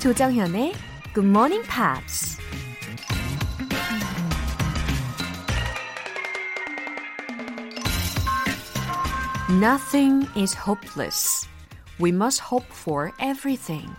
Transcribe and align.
조정현의 0.00 0.74
Good 1.12 1.28
Morning 1.28 1.68
Pops. 1.68 2.38
Nothing 9.50 10.28
is 10.36 10.56
hopeless. 10.56 11.48
We 12.00 12.10
must 12.10 12.40
hope 12.48 12.68
for 12.70 13.10
everything. 13.20 13.92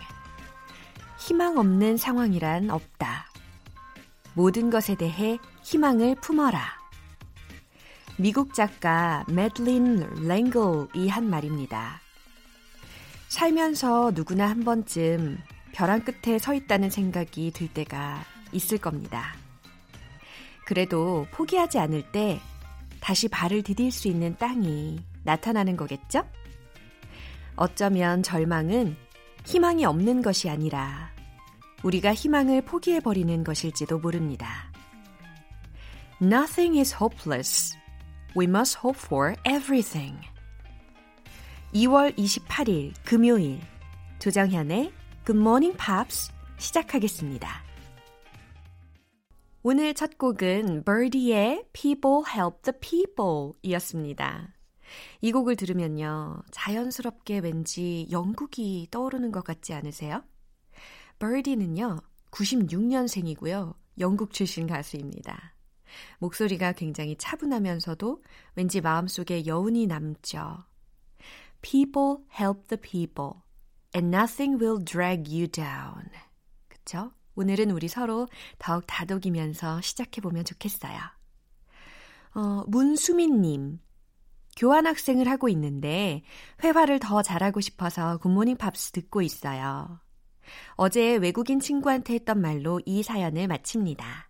희망 1.18 1.58
없는 1.58 1.98
상황이란 1.98 2.70
없다. 2.70 3.26
모든 4.32 4.70
것에 4.70 4.94
대해 4.94 5.38
희망을 5.64 6.14
품어라. 6.14 6.62
미국 8.16 8.54
작가 8.54 9.26
매들린 9.28 10.26
랭글이 10.26 11.10
한 11.10 11.28
말입니다. 11.28 12.00
살면서 13.28 14.12
누구나 14.14 14.48
한 14.48 14.64
번쯤 14.64 15.38
벼랑 15.72 16.02
끝에 16.02 16.38
서 16.38 16.54
있다는 16.54 16.90
생각이 16.90 17.50
들 17.52 17.68
때가 17.68 18.24
있을 18.52 18.78
겁니다. 18.78 19.34
그래도 20.64 21.26
포기하지 21.32 21.78
않을 21.78 22.12
때 22.12 22.40
다시 23.00 23.28
발을 23.28 23.62
디딜 23.62 23.90
수 23.90 24.08
있는 24.08 24.36
땅이 24.36 25.00
나타나는 25.24 25.76
거겠죠? 25.76 26.24
어쩌면 27.56 28.22
절망은 28.22 28.96
희망이 29.44 29.84
없는 29.84 30.22
것이 30.22 30.48
아니라 30.48 31.10
우리가 31.82 32.14
희망을 32.14 32.62
포기해버리는 32.62 33.42
것일지도 33.42 33.98
모릅니다. 33.98 34.70
Nothing 36.22 36.78
is 36.78 36.94
hopeless. 36.94 37.76
We 38.36 38.46
must 38.46 38.78
hope 38.84 39.00
for 39.02 39.34
everything. 39.46 40.20
2월 41.74 42.16
28일 42.16 42.92
금요일 43.04 43.60
조정현의 44.18 44.92
Good 45.26 45.38
Morning 45.38 45.76
Pops 45.76 46.32
시작하겠습니다. 46.56 47.62
오늘 49.62 49.92
첫 49.92 50.16
곡은 50.16 50.84
Birdie의 50.84 51.66
People 51.74 52.22
Help 52.26 52.62
the 52.62 52.78
People 52.80 53.52
이었습니다. 53.60 54.54
이 55.20 55.30
곡을 55.30 55.56
들으면요. 55.56 56.40
자연스럽게 56.50 57.40
왠지 57.40 58.08
영국이 58.10 58.88
떠오르는 58.90 59.30
것 59.30 59.44
같지 59.44 59.74
않으세요? 59.74 60.24
Birdie는요. 61.18 61.98
96년생이고요. 62.30 63.74
영국 63.98 64.32
출신 64.32 64.66
가수입니다. 64.66 65.54
목소리가 66.18 66.72
굉장히 66.72 67.14
차분하면서도 67.18 68.22
왠지 68.54 68.80
마음속에 68.80 69.44
여운이 69.44 69.86
남죠. 69.86 70.64
People 71.60 72.24
help 72.40 72.68
the 72.68 72.80
people 72.80 73.42
and 73.94 74.14
nothing 74.14 74.62
will 74.62 74.84
drag 74.84 75.30
you 75.30 75.46
down. 75.48 76.08
그쵸? 76.68 77.12
오늘은 77.34 77.70
우리 77.70 77.88
서로 77.88 78.28
더욱 78.58 78.84
다독이면서 78.86 79.80
시작해보면 79.80 80.44
좋겠어요. 80.44 80.98
어, 82.34 82.64
문수민님. 82.68 83.80
교환학생을 84.56 85.28
하고 85.28 85.48
있는데 85.48 86.22
회화를 86.62 86.98
더 86.98 87.22
잘하고 87.22 87.60
싶어서 87.60 88.18
굿모닝 88.18 88.56
팝스 88.56 88.92
듣고 88.92 89.22
있어요. 89.22 90.00
어제 90.74 91.16
외국인 91.16 91.60
친구한테 91.60 92.14
했던 92.14 92.40
말로 92.40 92.80
이 92.84 93.02
사연을 93.02 93.46
마칩니다. 93.46 94.29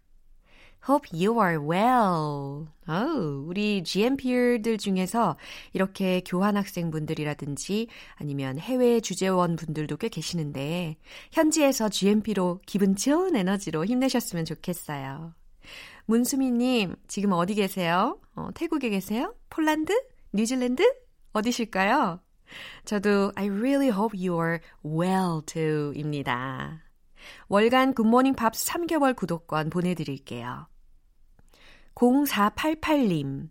Hope 0.89 1.09
you 1.13 1.39
are 1.41 1.59
well. 1.59 2.69
Oh, 2.89 3.47
우리 3.47 3.85
GMP들 3.85 4.79
중에서 4.79 5.37
이렇게 5.73 6.23
교환 6.25 6.57
학생분들이라든지 6.57 7.89
아니면 8.15 8.59
해외 8.59 9.01
주재원 9.01 9.57
분들도 9.57 9.99
꽤 9.99 10.09
계시는데 10.09 10.97
현지에서 11.33 11.91
GMP로 11.91 12.61
기분 12.65 12.97
좋은 12.97 13.37
에너지로 13.37 13.85
힘내셨으면 13.85 14.47
좋겠어요. 14.47 15.35
문수미님, 16.07 16.97
지금 17.07 17.33
어디 17.33 17.55
계세요? 17.55 18.19
어, 18.35 18.49
태국에 18.55 18.89
계세요? 18.89 19.35
폴란드? 19.51 19.93
뉴질랜드? 20.33 20.83
어디실까요? 21.33 22.21
저도 22.85 23.33
I 23.37 23.49
really 23.49 23.91
hope 23.91 24.19
you 24.19 24.41
are 24.43 24.59
well 24.85 25.43
too 25.45 25.93
입니다. 25.95 26.83
월간 27.49 27.95
굿모닝 27.95 28.35
팝스 28.35 28.67
3개월 28.67 29.15
구독권 29.15 29.71
보내드릴게요. 29.71 30.70
0488님. 32.01 33.51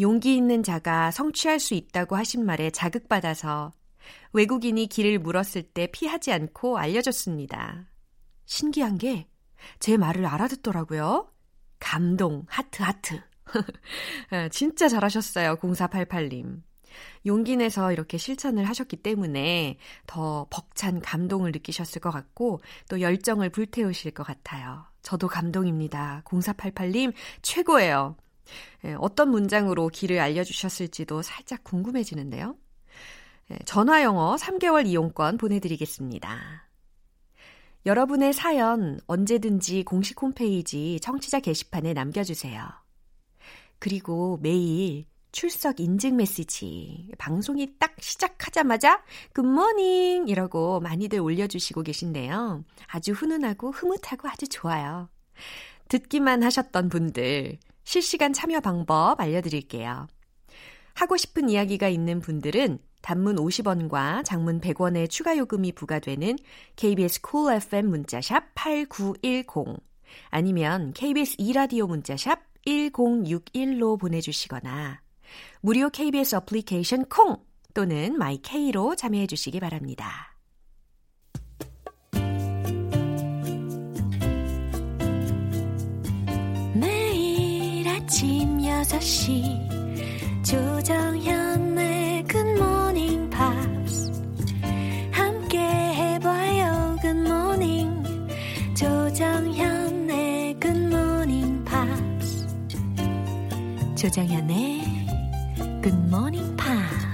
용기 0.00 0.36
있는 0.36 0.62
자가 0.62 1.10
성취할 1.10 1.60
수 1.60 1.74
있다고 1.74 2.16
하신 2.16 2.44
말에 2.44 2.70
자극받아서 2.70 3.72
외국인이 4.32 4.86
길을 4.88 5.20
물었을 5.20 5.62
때 5.62 5.86
피하지 5.86 6.32
않고 6.32 6.78
알려줬습니다. 6.78 7.86
신기한 8.46 8.98
게 8.98 9.28
제 9.78 9.96
말을 9.96 10.26
알아듣더라고요. 10.26 11.30
감동, 11.78 12.44
하트, 12.48 12.82
하트. 12.82 13.20
진짜 14.50 14.88
잘하셨어요, 14.88 15.56
0488님. 15.56 16.62
용기 17.26 17.56
내서 17.56 17.92
이렇게 17.92 18.18
실천을 18.18 18.64
하셨기 18.64 18.96
때문에 18.96 19.78
더 20.06 20.46
벅찬 20.50 21.00
감동을 21.00 21.52
느끼셨을 21.52 22.00
것 22.00 22.10
같고 22.10 22.60
또 22.88 23.00
열정을 23.00 23.50
불태우실 23.50 24.12
것 24.12 24.24
같아요. 24.24 24.84
저도 25.02 25.28
감동입니다. 25.28 26.22
0488님 26.24 27.12
최고예요. 27.42 28.16
예, 28.84 28.94
어떤 28.98 29.30
문장으로 29.30 29.88
길을 29.88 30.18
알려주셨을지도 30.20 31.22
살짝 31.22 31.64
궁금해지는데요. 31.64 32.56
예, 33.50 33.58
전화 33.64 34.02
영어 34.02 34.36
3개월 34.36 34.86
이용권 34.86 35.38
보내드리겠습니다. 35.38 36.68
여러분의 37.86 38.32
사연 38.32 38.98
언제든지 39.06 39.84
공식 39.84 40.20
홈페이지 40.22 40.98
청취자 41.00 41.40
게시판에 41.40 41.92
남겨주세요. 41.92 42.66
그리고 43.78 44.38
매일 44.40 45.04
출석 45.34 45.80
인증 45.80 46.16
메시지. 46.16 47.10
방송이 47.18 47.76
딱 47.80 47.96
시작하자마자 47.98 49.02
good 49.34 49.68
morning 49.68 50.28
이라고 50.28 50.78
많이들 50.78 51.18
올려주시고 51.18 51.82
계신데요. 51.82 52.64
아주 52.86 53.10
훈훈하고 53.10 53.72
흐뭇하고 53.72 54.28
아주 54.28 54.46
좋아요. 54.46 55.08
듣기만 55.88 56.44
하셨던 56.44 56.88
분들 56.88 57.58
실시간 57.82 58.32
참여 58.32 58.60
방법 58.60 59.20
알려드릴게요. 59.20 60.06
하고 60.94 61.16
싶은 61.16 61.48
이야기가 61.48 61.88
있는 61.88 62.20
분들은 62.20 62.78
단문 63.02 63.34
50원과 63.34 64.24
장문 64.24 64.60
100원의 64.60 65.10
추가 65.10 65.36
요금이 65.36 65.72
부과되는 65.72 66.38
KBS 66.76 67.22
쿨 67.22 67.30
cool 67.32 67.56
FM 67.56 67.86
문자샵 67.90 68.54
8910 68.54 69.82
아니면 70.30 70.92
KBS 70.92 71.38
2라디오 71.38 71.88
문자샵 71.88 72.38
1061로 72.64 73.98
보내주시거나 73.98 75.03
무료 75.60 75.90
KBS 75.90 76.36
어플리케이션 76.36 77.06
콩 77.06 77.38
또는 77.74 78.16
마이케이로 78.16 78.96
참여해 78.96 79.26
주시기 79.26 79.60
바랍니다. 79.60 80.34
매일 86.74 87.86
아침 87.88 88.58
6시 88.58 89.74
조정현의 90.44 92.24
굿모닝 92.24 93.30
팝스 93.30 94.12
함께 95.10 95.58
해봐요 95.58 96.96
good 97.00 97.38
morning 97.38 98.04
조정현의 98.74 100.60
굿모닝 100.60 101.64
팝스 101.64 102.46
조정현의 103.96 104.83
Morning 105.92 106.56
Pops. 106.56 107.04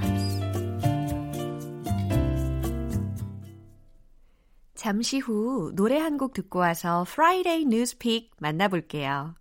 잠시 4.74 5.18
후 5.18 5.72
노래 5.74 5.98
한 5.98 6.16
곡 6.16 6.32
듣고 6.32 6.60
와서 6.60 7.04
Friday 7.08 7.62
Newspeak 7.62 8.30
만나볼게요. 8.38 9.34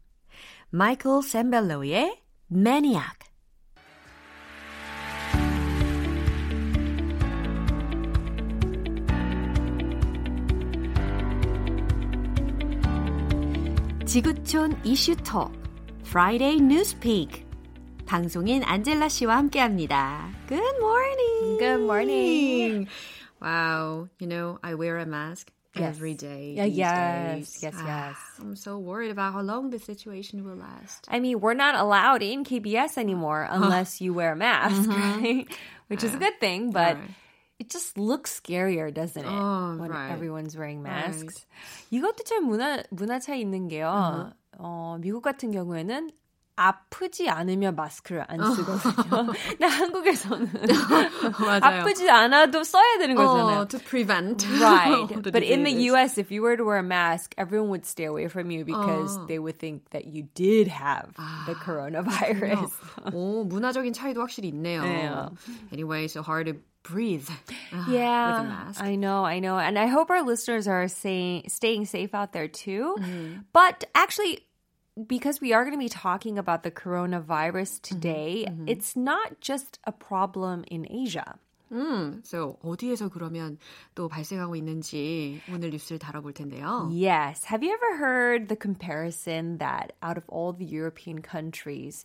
마이클 0.69 1.21
샘벨로의 1.21 2.21
Maniac. 2.51 3.19
지구촌 14.05 14.79
이슈톡 14.83 15.51
Friday 16.07 16.57
Newspeak 16.57 17.48
방송인 18.09 18.63
안젤라 18.63 19.07
씨와 19.07 19.37
함께합니다. 19.37 20.31
Good 20.47 20.77
morning. 20.79 21.59
Good 21.59 21.81
morning. 21.81 22.87
Wow, 23.39 24.09
you 24.17 24.25
know, 24.25 24.57
I 24.63 24.73
wear 24.73 24.97
a 24.97 25.05
mask 25.05 25.51
yes. 25.75 25.93
every 25.93 26.15
day. 26.15 26.55
Yeah, 26.57 26.65
yes, 26.65 27.53
days. 27.53 27.59
yes, 27.61 27.75
yes. 27.85 28.15
I'm 28.41 28.55
so 28.55 28.79
worried 28.79 29.11
about 29.11 29.33
how 29.33 29.41
long 29.41 29.69
this 29.69 29.83
situation 29.83 30.43
will 30.43 30.57
last. 30.57 31.05
I 31.07 31.19
mean, 31.19 31.39
we're 31.39 31.53
not 31.53 31.75
allowed 31.75 32.23
in 32.23 32.43
KBS 32.43 32.97
anymore 32.97 33.47
unless 33.47 34.01
you 34.01 34.15
wear 34.15 34.31
a 34.31 34.35
mask, 34.35 34.89
mm-hmm. 34.89 35.21
right? 35.21 35.47
Which 35.87 36.03
is 36.03 36.15
a 36.15 36.17
good 36.17 36.39
thing, 36.39 36.71
but. 36.71 36.97
Right 36.97 37.13
it 37.59 37.69
just 37.69 37.97
looks 37.97 38.39
scarier, 38.39 38.87
doesn't 38.87 39.21
it? 39.21 39.27
Oh, 39.27 39.75
when 39.75 39.91
right. 39.91 40.11
everyone's 40.11 40.55
wearing 40.55 40.81
masks. 40.81 41.45
Right. 41.91 42.01
이것도 42.01 42.23
참 42.23 42.47
문화 42.47 42.81
문화 42.89 43.19
차이 43.19 43.41
있는 43.41 43.67
게요. 43.67 44.31
어, 44.57 44.97
미국 45.01 45.21
같은 45.21 45.51
경우에는 45.51 46.09
아프지 46.58 47.28
않으면 47.28 47.74
마스크를 47.74 48.24
안 48.28 48.38
쓰거든요. 48.54 49.26
근데 49.50 49.66
한국에서는 49.66 50.48
맞아요. 51.40 51.60
아프지 51.80 52.08
않아도 52.08 52.62
써야 52.62 52.96
되는 52.98 53.16
거잖아요. 53.16 53.58
Oh, 53.58 53.64
to 53.66 53.80
prevent. 53.80 54.46
Right. 54.62 55.08
the 55.08 55.32
but 55.32 55.42
in 55.42 55.64
the 55.64 55.72
diseases. 55.74 56.14
US, 56.14 56.18
if 56.18 56.30
you 56.30 56.42
were 56.42 56.56
to 56.56 56.62
wear 56.64 56.78
a 56.78 56.82
mask, 56.84 57.34
everyone 57.36 57.70
would 57.70 57.84
stay 57.84 58.04
away 58.04 58.28
from 58.28 58.52
you 58.52 58.64
because 58.64 59.18
Oh. 59.18 59.26
they 59.26 59.40
would 59.40 59.58
think 59.58 59.90
that 59.90 60.06
you 60.06 60.28
did 60.34 60.68
have 60.68 61.10
the 61.46 61.54
coronavirus. 61.56 62.70
오, 63.12 63.42
문화적인 63.42 63.92
차이도 63.92 64.20
확실히 64.20 64.50
있네요. 64.52 64.82
네. 64.84 65.10
Anyway, 65.72 66.06
so 66.06 66.22
hard 66.22 66.46
to 66.46 66.54
breathe 66.84 67.26
uh, 67.28 67.34
with 67.88 67.88
a 67.88 67.98
Yeah, 67.98 68.42
mask. 68.46 68.80
I 68.80 68.94
know, 68.94 69.24
I 69.24 69.40
know. 69.40 69.58
And 69.58 69.76
I 69.76 69.86
hope 69.86 70.08
our 70.08 70.22
listeners 70.22 70.68
are 70.68 70.86
saying, 70.86 71.48
staying 71.48 71.86
safe 71.86 72.14
out 72.14 72.30
there 72.32 72.46
too. 72.46 72.94
Mm-hmm. 73.00 73.50
But 73.52 73.84
actually, 73.96 74.46
because 75.06 75.40
we 75.40 75.52
are 75.52 75.64
going 75.64 75.74
to 75.76 75.82
be 75.82 75.88
talking 75.88 76.38
about 76.38 76.62
the 76.62 76.70
coronavirus 76.70 77.80
Mm-hmm. 77.80 77.94
today, 77.94 78.46
it's 78.66 78.94
not 78.96 79.40
just 79.40 79.78
a 79.84 79.92
problem 79.92 80.64
in 80.70 80.86
Asia. 80.90 81.38
음, 81.72 82.20
so 82.24 82.56
어디에서 82.62 83.08
그러면 83.08 83.58
또 83.96 84.08
발생하고 84.08 84.54
있는지 84.54 85.40
오늘 85.50 85.70
뉴스를 85.70 85.98
다뤄볼 85.98 86.32
텐데요. 86.32 86.88
Yes. 86.92 87.44
Have 87.46 87.64
you 87.64 87.72
ever 87.72 87.96
heard 87.96 88.48
the 88.48 88.54
comparison 88.54 89.58
that 89.58 89.92
out 90.02 90.16
of 90.16 90.24
all 90.28 90.52
the 90.52 90.64
European 90.64 91.20
countries, 91.20 92.04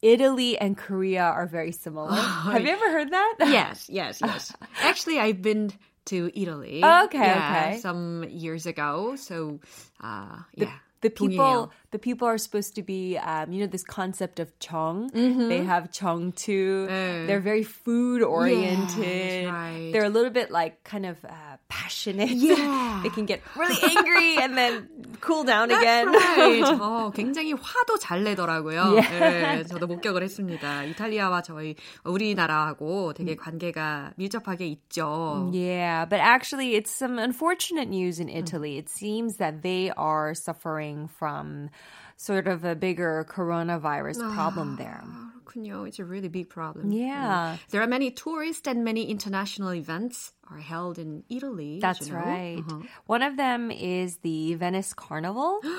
Italy 0.00 0.56
and 0.58 0.76
Korea 0.76 1.24
are 1.24 1.46
very 1.46 1.72
similar? 1.72 2.12
Have 2.14 2.62
you 2.62 2.70
ever 2.70 2.92
heard 2.92 3.10
that? 3.10 3.34
Yes, 3.40 3.88
yes, 3.90 4.20
yes. 4.20 4.52
Actually, 4.84 5.18
I've 5.18 5.42
been 5.42 5.72
to 6.06 6.30
Italy. 6.32 6.84
Okay, 6.84 7.18
yeah, 7.18 7.72
okay. 7.72 7.78
Some 7.80 8.24
years 8.28 8.66
ago, 8.66 9.16
so 9.16 9.58
uh, 10.00 10.38
yeah. 10.54 10.66
The 10.66 10.68
동의해요. 11.10 11.36
people, 11.36 11.70
the 11.90 11.98
people 11.98 12.26
are 12.26 12.38
supposed 12.38 12.74
to 12.76 12.82
be, 12.82 13.18
um, 13.18 13.52
you 13.52 13.60
know, 13.60 13.66
this 13.66 13.84
concept 13.84 14.40
of 14.40 14.48
정. 14.58 15.10
They 15.12 15.62
have 15.62 15.90
정 15.92 16.32
too. 16.32 16.86
네. 16.88 17.26
They're 17.26 17.40
very 17.40 17.62
food 17.62 18.22
oriented. 18.22 18.98
Yeah, 18.98 19.42
that's 19.42 19.52
right. 19.52 19.90
They're 19.92 20.04
a 20.04 20.08
little 20.08 20.30
bit 20.30 20.50
like 20.50 20.82
kind 20.82 21.04
of 21.04 21.22
uh, 21.24 21.56
passionate. 21.68 22.30
Yeah. 22.30 23.00
they 23.02 23.10
can 23.10 23.26
get 23.26 23.42
really 23.56 23.76
angry 23.82 24.38
and 24.38 24.56
then 24.56 24.88
cool 25.20 25.44
down 25.44 25.68
That's 25.68 25.82
again. 25.82 26.08
right. 26.08 26.64
어, 26.80 27.12
굉장히 27.14 27.52
화도 27.52 27.98
잘 28.00 28.24
내더라고요. 28.24 28.94
Yes. 28.96 29.10
네, 29.10 29.64
저도 29.68 29.86
목격을 29.86 30.22
했습니다. 30.22 30.84
이탈리아와 30.84 31.42
저희 31.42 31.76
우리나라하고 32.04 33.12
되게 33.14 33.36
관계가 33.36 34.14
밀접하게 34.16 34.66
있죠. 34.66 35.50
Yeah, 35.52 36.06
but 36.06 36.20
actually, 36.20 36.76
it's 36.76 36.90
some 36.90 37.18
unfortunate 37.18 37.88
news 37.88 38.18
in 38.18 38.28
Italy. 38.28 38.78
It 38.78 38.88
seems 38.88 39.36
that 39.36 39.62
they 39.62 39.90
are 39.96 40.34
suffering 40.34 40.87
from 41.08 41.70
sort 42.16 42.46
of 42.48 42.64
a 42.64 42.74
bigger 42.74 43.26
coronavirus 43.28 44.18
problem 44.34 44.76
there. 44.76 45.02
그렇군요. 45.44 45.86
It's 45.86 45.98
a 46.00 46.04
really 46.04 46.28
big 46.28 46.48
problem. 46.48 46.90
Yeah. 46.90 47.58
There 47.70 47.80
are 47.82 47.86
many 47.86 48.10
tourist 48.10 48.66
and 48.66 48.82
many 48.84 49.04
international 49.10 49.74
events 49.74 50.32
are 50.50 50.58
held 50.58 50.98
in 50.98 51.22
Italy. 51.30 51.76
as 51.76 51.82
That's 51.82 52.08
you 52.08 52.14
know. 52.14 52.20
right. 52.20 52.58
Uh-huh. 52.58 52.82
One 53.06 53.22
of 53.22 53.36
them 53.36 53.70
is 53.70 54.16
the 54.22 54.54
Venice 54.54 54.92
Carnival. 54.94 55.60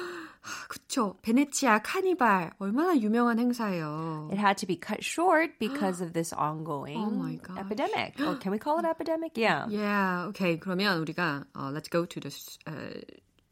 그쵸. 0.70 1.16
베네치아 1.24 1.82
카니발 1.82 2.52
얼마나 2.60 2.96
유명한 2.96 3.40
행사예요. 3.40 4.30
It 4.32 4.38
had 4.38 4.58
to 4.60 4.68
be 4.68 4.76
cut 4.76 5.04
short 5.04 5.58
because 5.60 6.02
of 6.02 6.14
this 6.14 6.32
ongoing 6.32 6.98
Oh 6.98 7.10
my 7.10 7.36
gosh. 7.42 7.58
epidemic. 7.58 8.20
Or 8.22 8.36
can 8.36 8.52
we 8.52 8.60
call 8.60 8.78
it 8.80 8.86
epidemic? 8.86 9.32
Yeah. 9.38 9.66
Yeah, 9.68 10.26
okay. 10.30 10.58
그러면 10.58 11.02
우리가 11.04 11.46
uh, 11.58 11.72
let's 11.74 11.90
go 11.90 12.06
to 12.06 12.20
the 12.20 12.30
uh, 12.68 13.02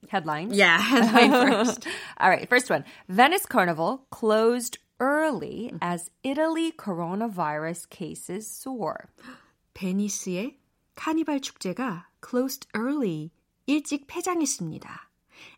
Headlines. 0.09 0.53
yeah 0.55 0.77
headline 0.77 1.31
first. 1.31 1.87
All 2.19 2.29
right, 2.29 2.47
first 2.49 2.69
one. 2.69 2.83
Venice 3.07 3.45
Carnival 3.45 4.05
closed 4.11 4.77
early 4.99 5.73
as 5.81 6.11
Italy 6.23 6.71
coronavirus 6.71 7.89
cases 7.89 8.45
soar. 8.47 9.07
베니스의 9.73 10.57
카니발 10.95 11.39
축제가 11.39 12.05
closed 12.21 12.67
early 12.75 13.31
일찍 13.65 14.07
폐장했습니다. 14.07 15.09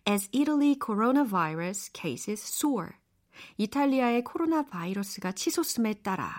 As 0.07 0.29
Italy 0.31 0.75
coronavirus 0.79 1.91
cases 1.93 2.41
soar. 2.41 2.93
이탈리아의 3.57 4.23
코로나 4.23 4.63
바이러스가 4.63 5.33
치솟음에 5.33 5.95
따라. 5.95 6.31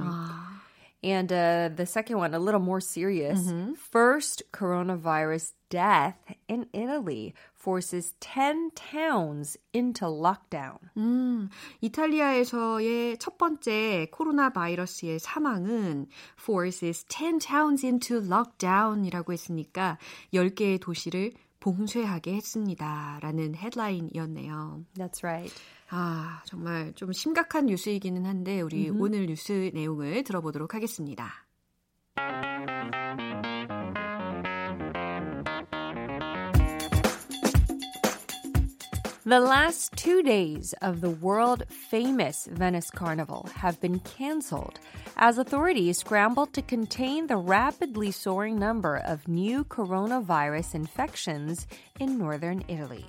아, 0.00 0.60
And 1.03 1.31
uh, 1.33 1.69
the 1.75 1.85
second 1.85 2.17
one, 2.17 2.33
a 2.33 2.39
little 2.39 2.61
more 2.61 2.79
serious. 2.79 3.51
First 3.75 4.43
coronavirus 4.53 5.51
death 5.69 6.15
in 6.47 6.67
Italy 6.71 7.33
forces 7.53 8.13
10 8.21 8.71
towns 8.75 9.57
into 9.73 10.05
lockdown. 10.05 10.77
음, 10.95 11.49
이탈리아에서의 11.81 13.17
첫 13.17 13.37
번째 13.37 14.07
코로나 14.11 14.49
바이러스의 14.51 15.19
사망은 15.19 16.07
forces 16.39 17.05
10 17.09 17.39
towns 17.39 17.85
into 17.85 18.21
lockdown이라고 18.21 19.33
했으니까 19.33 19.97
10개의 20.33 20.79
도시를 20.79 21.31
봉쇄하게 21.59 22.35
했습니다. 22.35 23.19
라는 23.21 23.55
헤드라인이었네요. 23.55 24.83
That's 24.95 25.23
right. 25.23 25.53
아, 25.92 26.42
정말 26.44 26.92
좀 26.94 27.12
심각한 27.12 27.66
뉴스이기는 27.66 28.26
한데 28.26 28.60
우리 28.60 28.90
오늘 28.90 29.26
뉴스 29.26 29.70
내용을 29.72 30.22
들어보도록 30.22 30.74
하겠습니다. 30.74 31.46
The 39.28 39.40
last 39.40 39.94
two 39.94 40.22
days 40.22 40.74
of 40.80 41.02
the 41.02 41.10
world 41.10 41.62
famous 41.68 42.48
Venice 42.50 42.90
Carnival 42.90 43.46
have 43.54 43.78
been 43.78 44.00
canceled 44.00 44.80
as 45.18 45.36
authorities 45.36 45.98
scramble 45.98 46.46
to 46.46 46.62
contain 46.62 47.26
the 47.26 47.36
rapidly 47.36 48.10
soaring 48.10 48.58
number 48.58 48.96
of 48.96 49.28
new 49.28 49.64
coronavirus 49.64 50.74
infections 50.74 51.66
in 52.00 52.16
northern 52.16 52.64
Italy. 52.68 53.04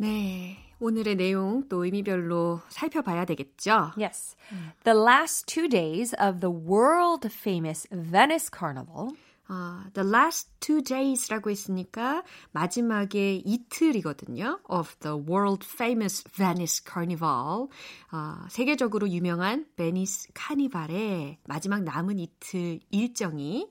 네, 0.00 0.56
오늘의 0.78 1.16
내용 1.16 1.68
또 1.68 1.84
의미별로 1.84 2.62
살펴봐야 2.70 3.26
되겠죠? 3.26 3.92
Yes. 4.00 4.34
The 4.82 4.98
last 4.98 5.44
two 5.44 5.68
days 5.68 6.16
of 6.18 6.40
the 6.40 6.50
world 6.50 7.28
famous 7.30 7.86
Venice 7.92 8.48
Carnival 8.50 9.10
아, 9.48 9.84
the 9.92 10.08
last 10.08 10.48
two 10.60 10.80
days라고 10.82 11.50
했으니까 11.50 12.22
마지막에 12.52 13.42
이틀이거든요. 13.44 14.60
Of 14.70 14.96
the 15.00 15.18
world 15.18 15.66
famous 15.70 16.24
Venice 16.32 16.82
Carnival. 16.82 17.68
아, 18.08 18.46
세계적으로 18.48 19.10
유명한 19.10 19.66
베니스 19.76 20.28
카니발의 20.32 21.40
마지막 21.44 21.82
남은 21.82 22.20
이틀 22.20 22.80
일정이 22.90 23.68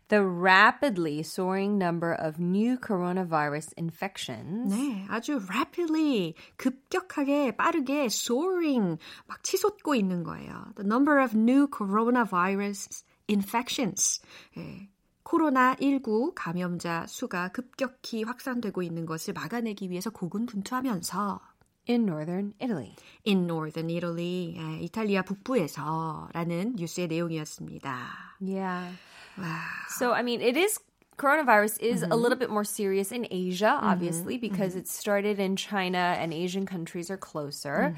the 0.08 0.22
rapidly 0.24 1.22
soaring 1.22 1.78
number 1.78 2.12
of 2.12 2.38
new 2.38 2.78
coronavirus 2.78 3.72
infections 3.76 4.74
네, 4.74 5.06
아주 5.08 5.40
rapidly 5.48 6.34
급격하게 6.56 7.56
빠르게 7.56 8.06
soaring 8.06 8.98
막 9.26 9.42
치솟고 9.42 9.94
있는 9.94 10.24
거예요. 10.24 10.72
The 10.76 10.86
number 10.86 11.22
of 11.22 11.36
new 11.36 11.68
coronavirus 11.68 13.04
infections. 13.28 14.20
예, 14.56 14.88
코로나19 15.24 16.32
감염자 16.34 17.06
수가 17.06 17.48
급격히 17.48 18.22
확산되고 18.22 18.82
있는 18.82 19.04
것을 19.04 19.34
막아내기 19.34 19.90
위해서 19.90 20.10
고군분투하면서 20.10 21.40
in 21.88 22.02
northern 22.04 22.54
Italy. 22.60 22.96
In 23.26 23.44
northern 23.44 23.90
Italy, 23.90 24.56
예, 24.56 24.80
이탈리아 24.82 25.22
북부에서라는 25.22 26.76
뉴스의 26.76 27.08
내용이었습니다. 27.08 28.38
Yeah. 28.40 28.96
Wow. 29.38 29.64
So, 29.88 30.12
I 30.12 30.22
mean, 30.22 30.40
it 30.40 30.56
is 30.56 30.78
coronavirus 31.18 31.80
is 31.80 32.02
a 32.02 32.06
mm-hmm. 32.06 32.14
little 32.14 32.38
bit 32.38 32.48
more 32.48 32.64
serious 32.64 33.12
in 33.12 33.26
Asia, 33.30 33.66
mm-hmm. 33.66 33.86
obviously, 33.86 34.36
mm-hmm. 34.36 34.52
because 34.52 34.76
it 34.76 34.88
started 34.88 35.38
in 35.38 35.56
China 35.56 36.16
and 36.18 36.32
Asian 36.32 36.64
countries 36.64 37.10
are 37.10 37.16
closer. 37.16 37.94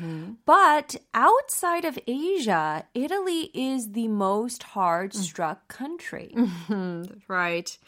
But 0.47 0.97
outside 1.15 1.85
of 1.85 1.99
Asia, 2.07 2.85
Italy 2.95 3.51
is 3.55 3.93
the 3.93 4.09
most 4.09 4.63
hard 4.63 5.13
mm. 5.13 5.17
struck 5.17 5.69
country. 5.69 6.35
Right. 7.29 7.79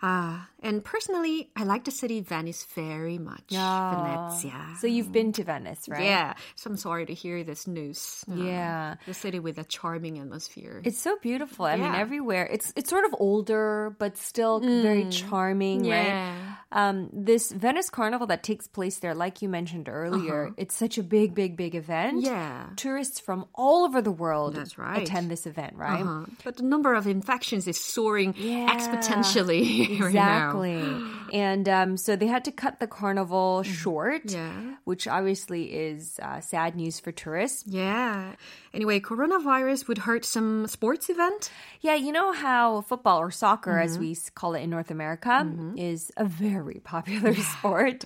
Uh, 0.00 0.38
and 0.62 0.84
personally, 0.84 1.50
I 1.56 1.64
like 1.64 1.84
the 1.84 1.90
city 1.90 2.20
Venice 2.20 2.64
very 2.74 3.18
much. 3.18 3.50
Venezia. 3.50 4.76
So 4.80 4.86
you've 4.86 5.10
been 5.12 5.32
to 5.32 5.44
Venice, 5.44 5.88
right? 5.88 6.04
Yeah. 6.04 6.34
So 6.54 6.70
I'm 6.70 6.76
sorry 6.76 7.06
to 7.06 7.14
hear 7.14 7.42
this 7.42 7.66
news. 7.66 8.24
Uh, 8.30 8.34
Yeah. 8.36 8.94
The 9.06 9.14
city 9.14 9.38
with 9.40 9.58
a 9.58 9.64
charming 9.64 10.18
atmosphere. 10.18 10.82
It's 10.84 10.98
so 11.00 11.16
beautiful. 11.20 11.64
I 11.66 11.76
mean, 11.76 11.94
everywhere. 11.94 12.46
It's 12.50 12.72
it's 12.76 12.90
sort 12.90 13.04
of 13.06 13.14
older, 13.18 13.94
but 13.98 14.16
still 14.16 14.60
very 14.60 15.08
charming, 15.10 15.88
right? 15.88 16.47
Um, 16.70 17.08
this 17.14 17.50
Venice 17.50 17.88
Carnival 17.88 18.26
that 18.26 18.42
takes 18.42 18.66
place 18.66 18.98
there, 18.98 19.14
like 19.14 19.40
you 19.40 19.48
mentioned 19.48 19.88
earlier, 19.88 20.52
it's 20.58 20.74
such 20.74 20.98
a 20.98 21.02
big, 21.02 21.34
big, 21.34 21.56
big 21.56 21.74
event. 21.74 22.20
Yeah. 22.22 22.66
Tourists 22.76 23.18
from 23.20 23.46
all 23.54 23.84
over 23.86 24.02
the 24.02 24.12
world 24.12 24.54
That's 24.54 24.76
right. 24.76 25.00
attend 25.02 25.30
this 25.30 25.46
event, 25.46 25.76
right? 25.76 26.02
Uh-huh. 26.02 26.26
But 26.44 26.56
the 26.58 26.64
number 26.64 26.92
of 26.92 27.06
infections 27.06 27.66
is 27.66 27.80
soaring 27.80 28.34
Yeah. 28.36 28.68
exponentially 28.68 29.98
right 30.00 30.12
now. 30.14 30.60
Exactly. 30.60 30.84
and 31.32 31.68
um, 31.68 31.96
so 31.96 32.16
they 32.16 32.26
had 32.26 32.44
to 32.44 32.52
cut 32.52 32.80
the 32.80 32.86
carnival 32.86 33.62
short, 33.62 34.24
Mm-hmm. 34.26 34.36
Yeah. 34.68 34.74
which 34.84 35.08
obviously 35.08 35.64
is 35.72 36.18
uh, 36.22 36.40
sad 36.40 36.76
news 36.76 37.00
for 37.00 37.12
tourists. 37.12 37.64
Yeah. 37.66 38.32
Anyway, 38.74 39.00
coronavirus 39.00 39.88
would 39.88 39.98
hurt 39.98 40.24
some 40.24 40.66
sports 40.66 41.08
event. 41.08 41.50
Yeah, 41.80 41.94
you 41.94 42.12
know 42.12 42.32
how 42.32 42.82
football 42.82 43.20
or 43.20 43.30
soccer, 43.30 43.78
as 43.78 43.92
Mm-hmm. 43.92 44.00
we 44.00 44.16
call 44.34 44.54
it 44.54 44.60
in 44.60 44.70
North 44.70 44.90
America, 44.90 45.48
is 45.76 46.12
a 46.16 46.24
very 46.24 46.57
popular 46.80 47.34
sport. 47.34 48.04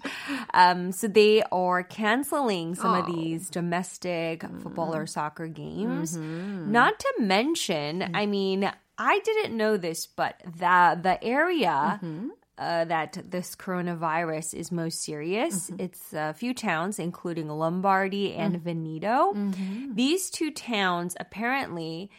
Um, 0.55 0.93
so 0.93 1.09
they 1.09 1.43
are 1.53 1.83
canceling 1.83 2.75
some 2.75 2.95
of 2.95 3.07
Oh. 3.09 3.13
these 3.13 3.51
domestic 3.51 4.41
Mm-hmm. 4.41 4.59
football 4.61 4.95
or 4.95 5.07
soccer 5.07 5.47
games. 5.49 6.17
Not 6.17 6.99
to 6.99 7.13
mention, 7.19 8.11
I 8.15 8.27
mean, 8.27 8.71
I 8.99 9.19
didn't 9.21 9.57
know 9.57 9.77
this, 9.77 10.07
but 10.07 10.41
the 10.45 10.99
the 11.03 11.19
area. 11.23 12.01
Mm-hmm. 12.03 12.29
Uh, 12.59 12.85
that 12.85 13.19
this 13.31 13.57
coronavirus 13.57 14.53
is 14.55 14.71
most 14.71 15.03
serious. 15.03 15.71
Mm-hmm. 15.71 15.81
It's 15.83 16.13
a 16.13 16.35
few 16.35 16.53
towns, 16.55 16.99
including 16.99 17.49
Lombardy 17.49 18.35
and 18.35 18.55
Mm. 18.57 18.61
Veneto. 18.61 19.33
Mm-hmm. 19.33 19.95
These 19.95 20.31
two 20.31 20.51
towns 20.53 21.17
apparently 21.19 22.11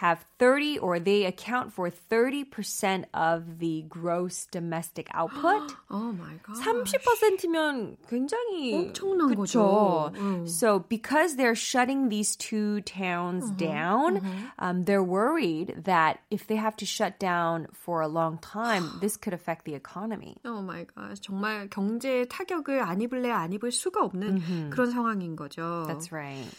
have 0.00 0.26
30 0.38 0.78
or 0.80 1.00
they 1.00 1.24
account 1.24 1.72
for 1.72 1.88
30% 1.88 3.04
of 3.14 3.58
the 3.60 3.82
gross 3.88 4.46
domestic 4.50 5.08
output. 5.14 5.72
Oh 5.90 6.12
my 6.12 6.36
god. 6.44 6.60
30%면 6.60 7.96
굉장히 8.06 8.74
엄청난 8.74 9.34
그쵸. 9.34 9.40
거죠. 9.40 10.12
음. 10.16 10.46
So 10.46 10.80
because 10.80 11.36
they're 11.36 11.54
shutting 11.54 12.10
these 12.10 12.36
two 12.36 12.82
towns 12.82 13.50
down, 13.52 14.20
um, 14.58 14.84
they're 14.84 15.02
worried 15.02 15.72
that 15.84 16.20
if 16.30 16.46
they 16.46 16.56
have 16.56 16.76
to 16.76 16.84
shut 16.84 17.18
down 17.18 17.68
for 17.72 18.02
a 18.02 18.08
long 18.08 18.36
time, 18.36 19.00
this 19.00 19.16
could 19.16 19.32
affect 19.32 19.64
the 19.64 19.74
economy. 19.74 20.36
Oh 20.44 20.60
my 20.60 20.84
gosh. 20.94 21.20
정말 21.22 21.70
경제 21.70 22.26
타격을 22.28 22.82
안 22.82 23.00
입을래 23.00 23.30
안 23.30 23.50
입을 23.54 23.72
수가 23.72 24.04
없는 24.04 24.68
그런 24.68 24.90
상황인 24.90 25.36
거죠. 25.36 25.86
That's 25.88 26.12
right. 26.12 26.52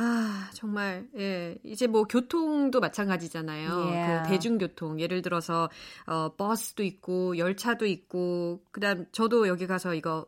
아, 0.00 0.48
정말, 0.52 1.08
예. 1.18 1.58
이제 1.64 1.88
뭐 1.88 2.04
교통도 2.04 2.78
마찬가지잖아요. 2.78 3.68
Yeah. 3.90 4.22
그 4.22 4.28
대중교통. 4.30 5.00
예를 5.00 5.22
들어서, 5.22 5.68
어, 6.06 6.30
버스도 6.36 6.84
있고, 6.84 7.36
열차도 7.36 7.84
있고, 7.84 8.62
그 8.70 8.80
다음, 8.80 9.06
저도 9.10 9.48
여기 9.48 9.66
가서 9.66 9.94
이거, 9.94 10.26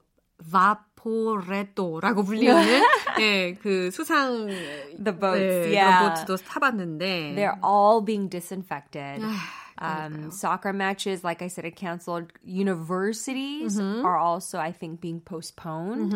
바포레토라고 0.51 2.25
불리는, 2.25 2.83
예, 3.21 3.55
그 3.63 3.91
수상, 3.93 4.49
The 4.49 5.17
boats, 5.17 5.69
예, 5.71 5.79
yeah. 5.79 6.17
보트도 6.27 6.37
타봤는데. 6.39 7.35
They're 7.37 7.61
all 7.63 8.05
being 8.05 8.29
disinfected. 8.29 9.23
아, 9.23 9.61
Um, 9.83 10.31
soccer 10.31 10.75
matches, 10.75 11.25
like 11.25 11.41
I 11.41 11.49
said, 11.49 11.65
are 11.65 11.71
canceled. 11.71 12.35
Universities 12.45 13.81
are 13.81 14.19
also, 14.19 14.59
I 14.59 14.73
think, 14.73 15.01
being 15.01 15.21
postponed. 15.21 16.13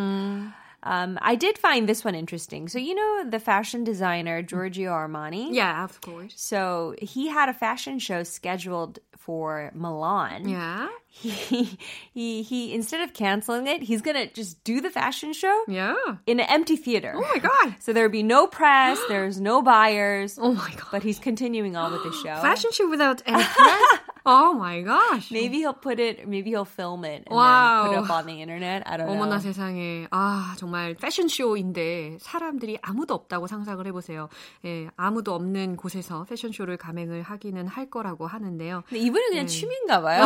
Um, 0.84 1.18
I 1.22 1.34
did 1.34 1.56
find 1.58 1.88
this 1.88 2.04
one 2.04 2.14
interesting. 2.14 2.68
So, 2.68 2.78
you 2.78 2.94
know, 2.94 3.24
the 3.30 3.40
fashion 3.40 3.84
designer 3.84 4.42
Giorgio 4.42 4.92
Armani? 4.92 5.48
Yeah, 5.50 5.82
of 5.82 5.98
course. 6.02 6.34
So, 6.36 6.94
he 7.00 7.28
had 7.28 7.48
a 7.48 7.54
fashion 7.54 7.98
show 7.98 8.22
scheduled 8.22 8.98
for 9.16 9.70
Milan. 9.74 10.46
Yeah. 10.46 10.88
He, 11.08 11.30
he, 12.12 12.42
he, 12.42 12.74
instead 12.74 13.00
of 13.00 13.14
canceling 13.14 13.66
it, 13.66 13.82
he's 13.82 14.02
going 14.02 14.16
to 14.16 14.32
just 14.34 14.62
do 14.62 14.82
the 14.82 14.90
fashion 14.90 15.32
show 15.32 15.64
Yeah. 15.68 15.94
in 16.26 16.38
an 16.38 16.46
empty 16.50 16.76
theater. 16.76 17.14
Oh 17.16 17.20
my 17.32 17.38
god. 17.38 17.76
So, 17.80 17.94
there'd 17.94 18.12
be 18.12 18.22
no 18.22 18.46
press, 18.46 18.98
there's 19.08 19.40
no 19.40 19.62
buyers. 19.62 20.38
Oh 20.40 20.52
my 20.52 20.70
god. 20.76 20.88
But 20.92 21.02
he's 21.02 21.18
continuing 21.18 21.76
on 21.76 21.92
with 21.92 22.02
the 22.02 22.12
show. 22.12 22.40
Fashion 22.42 22.70
show 22.72 22.90
without 22.90 23.22
any 23.24 23.42
press? 23.42 23.82
oh 24.26 24.54
my 24.54 24.80
gosh. 24.82 25.30
Maybe 25.30 25.58
he'll 25.58 25.74
put 25.74 26.00
it. 26.00 26.26
Maybe 26.26 26.50
he'll 26.50 26.64
film 26.64 27.04
it 27.04 27.24
and 27.26 27.34
Wow. 27.36 27.84
then 27.84 27.92
put 27.92 27.92
it 27.92 28.04
up 28.04 28.10
on 28.10 28.26
the 28.26 28.40
internet. 28.40 28.82
I 28.86 28.96
don't 28.96 29.08
어머나 29.08 29.36
know. 29.36 29.38
세상에. 29.42 30.06
아, 30.10 30.54
정말 30.56 30.94
패션쇼인데 30.94 32.18
사람들이 32.20 32.78
아무도 32.82 33.14
없다고 33.14 33.46
상상을 33.46 33.86
해보세요. 33.86 34.28
예, 34.64 34.88
아무도 34.96 35.34
없는 35.34 35.76
곳에서 35.76 36.24
패션쇼를 36.24 36.76
감행을 36.76 37.22
하기는 37.22 37.66
할 37.66 37.90
거라고 37.90 38.26
하는데요. 38.26 38.82
근데 38.88 39.00
이분은 39.00 39.28
그냥 39.30 39.46
취미인가 39.46 40.00
봐요. 40.02 40.24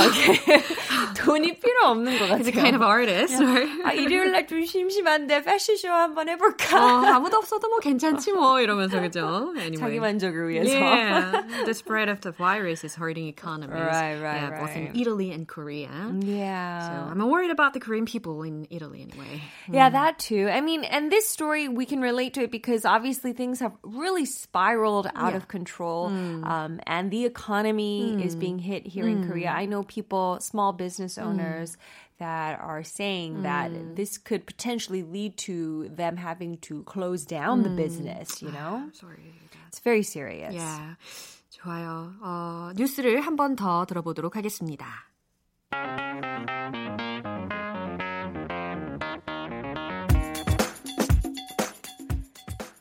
돈이 1.17 1.59
필요 1.59 1.87
없는 1.87 2.19
것 2.19 2.25
He's 2.39 2.47
a 2.47 2.53
같아요. 2.53 2.63
kind 2.63 2.77
of 2.77 2.83
artist, 2.83 3.43
right? 3.43 3.83
아, 3.85 3.93
일요일 3.93 4.33
날 4.33 4.47
좀 4.49 4.65
심심한데 4.65 5.43
패션쇼 5.43 5.89
한번 5.89 6.29
어, 6.29 6.33
해볼까? 6.33 7.15
아무도 7.17 7.37
없어도 7.39 7.69
뭐 7.69 7.79
괜찮지 7.81 8.33
뭐 8.33 8.61
이러면서 8.61 9.01
그죠? 9.01 9.53
Anyway. 9.57 9.77
자기 9.77 10.01
만족을 10.01 10.49
위해서. 10.49 10.73
Yeah, 10.75 11.43
the 11.65 11.71
spread 11.75 12.09
of 12.11 12.21
the 12.21 12.33
virus 12.33 12.85
is 12.85 12.95
hurting 12.97 13.27
economies. 13.29 13.88
Right, 13.89 14.21
right, 14.21 14.51
yeah, 14.51 14.61
both 14.61 14.77
in. 14.77 15.01
Italy 15.01 15.33
and 15.33 15.47
Korea. 15.47 16.15
Yeah. 16.21 16.89
So 16.89 17.11
I'm 17.11 17.31
worried 17.31 17.51
about 17.51 17.75
the 17.75 17.81
Korean 17.81 18.07
people 18.07 18.43
in 18.43 18.67
Italy 18.71 19.03
anyway. 19.03 19.43
Yeah, 19.71 19.89
hmm. 19.89 19.95
that 19.95 20.19
too. 20.19 20.49
I 20.49 20.61
mean, 20.61 20.85
and 20.85 21.11
this 21.11 21.29
story, 21.29 21.69
we 21.69 21.87
can 21.87 22.01
relate 22.01 22.35
to 22.35 22.43
it 22.43 22.51
because 22.51 22.85
obviously 22.85 23.33
things 23.33 23.61
have 23.61 23.73
really 23.83 24.25
spiraled 24.25 25.09
out 25.15 25.35
of 25.35 25.49
control. 25.49 26.09
Hmm. 26.09 26.45
Um, 26.45 26.81
and 26.87 27.11
the 27.11 27.25
economy 27.25 28.23
is 28.23 28.35
hmm. 28.35 28.41
being 28.41 28.59
hit 28.59 28.87
here 28.87 29.07
in 29.09 29.29
Korea. 29.29 29.51
I 29.51 29.67
know 29.67 29.83
people, 29.83 30.39
small 30.41 30.73
business 30.73 31.19
owners, 31.19 31.77
that 32.19 32.59
are 32.61 32.83
saying 32.83 33.43
that 33.43 33.71
this 33.95 34.19
could 34.19 34.45
potentially 34.45 35.03
lead 35.03 35.37
to 35.37 35.89
them 35.89 36.17
having 36.17 36.59
to 36.59 36.83
close 36.83 37.25
down 37.25 37.63
the 37.63 37.69
business, 37.71 38.43
you 38.43 38.51
know? 38.51 38.91
Sorry 38.93 39.17
to 39.17 39.23
hear 39.23 39.33
that. 39.53 39.69
It's 39.69 39.79
very 39.81 40.03
serious. 40.03 40.55
Yeah. 40.55 40.95
좋아요. 41.58 42.14
어, 42.22 42.72
뉴스를 42.76 43.22
한 43.22 43.36
번 43.36 43.56
더 43.56 43.86
들어보도록 43.86 44.36
하겠습니다. 44.36 44.86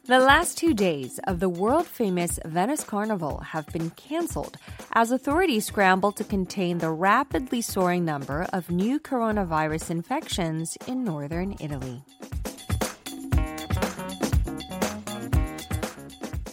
The 0.05 0.19
last 0.19 0.59
two 0.59 0.75
days 0.75 1.19
of 1.27 1.39
the 1.41 1.49
world 1.49 1.87
famous 1.87 2.39
Venice 2.45 2.85
Carnival 2.85 3.39
have 3.39 3.67
been 3.73 3.91
canceled 3.91 4.59
as 4.93 5.11
authorities 5.11 5.65
scramble 5.65 6.13
to 6.13 6.25
contain 6.25 6.79
the 6.79 6.91
rapidly 6.91 7.63
soaring 7.63 8.05
number 8.05 8.47
of 8.53 8.71
new 8.71 8.99
coronavirus 8.99 9.91
infections 9.91 10.77
in 10.87 11.05
northern 11.05 11.55
Italy. 11.61 12.03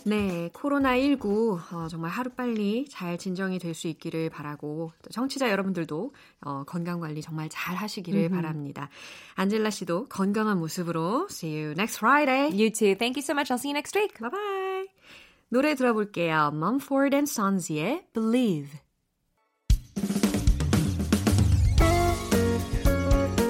네, 0.07 0.51
코로나19 0.53 1.73
어, 1.73 1.89
정말 1.89 2.11
하루빨리 2.11 2.89
잘 2.91 3.17
진정이 3.19 3.59
될 3.59 3.75
수 3.75 3.89
있기를 3.89 4.31
바라고 4.31 4.93
또 5.03 5.11
청취자 5.11 5.51
여러분들도 5.51 6.15
어, 6.43 6.65
건강 6.65 7.01
관리 7.01 7.23
정말 7.23 7.49
잘 7.51 7.75
하시기를 7.75 8.29
바랍니다. 8.29 8.89
안젤라 9.35 9.71
씨도 9.71 10.07
건강한 10.09 10.59
모습으로 10.59 11.27
see 11.31 11.53
you 11.53 11.71
next 11.73 11.99
Friday. 11.99 12.51
You 12.53 12.71
too. 12.71 12.95
Thank 12.95 13.17
you 13.17 13.23
so 13.23 13.33
much. 13.35 13.51
I'll 13.51 13.59
see 13.59 13.71
you 13.71 13.75
next 13.75 13.99
week. 13.99 14.19
Bye 14.21 14.31
bye. 14.31 14.87
노래 15.49 15.75
들어볼게요. 15.75 16.51
Mumford 16.55 17.17
and 17.17 17.31
Sons의 17.31 18.07
Believe. 18.13 18.79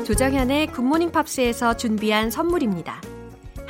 조정현의 0.07 0.69
굿모닝 0.69 1.13
팝스에서 1.13 1.77
준비한 1.77 2.31
선물입니다. 2.31 3.14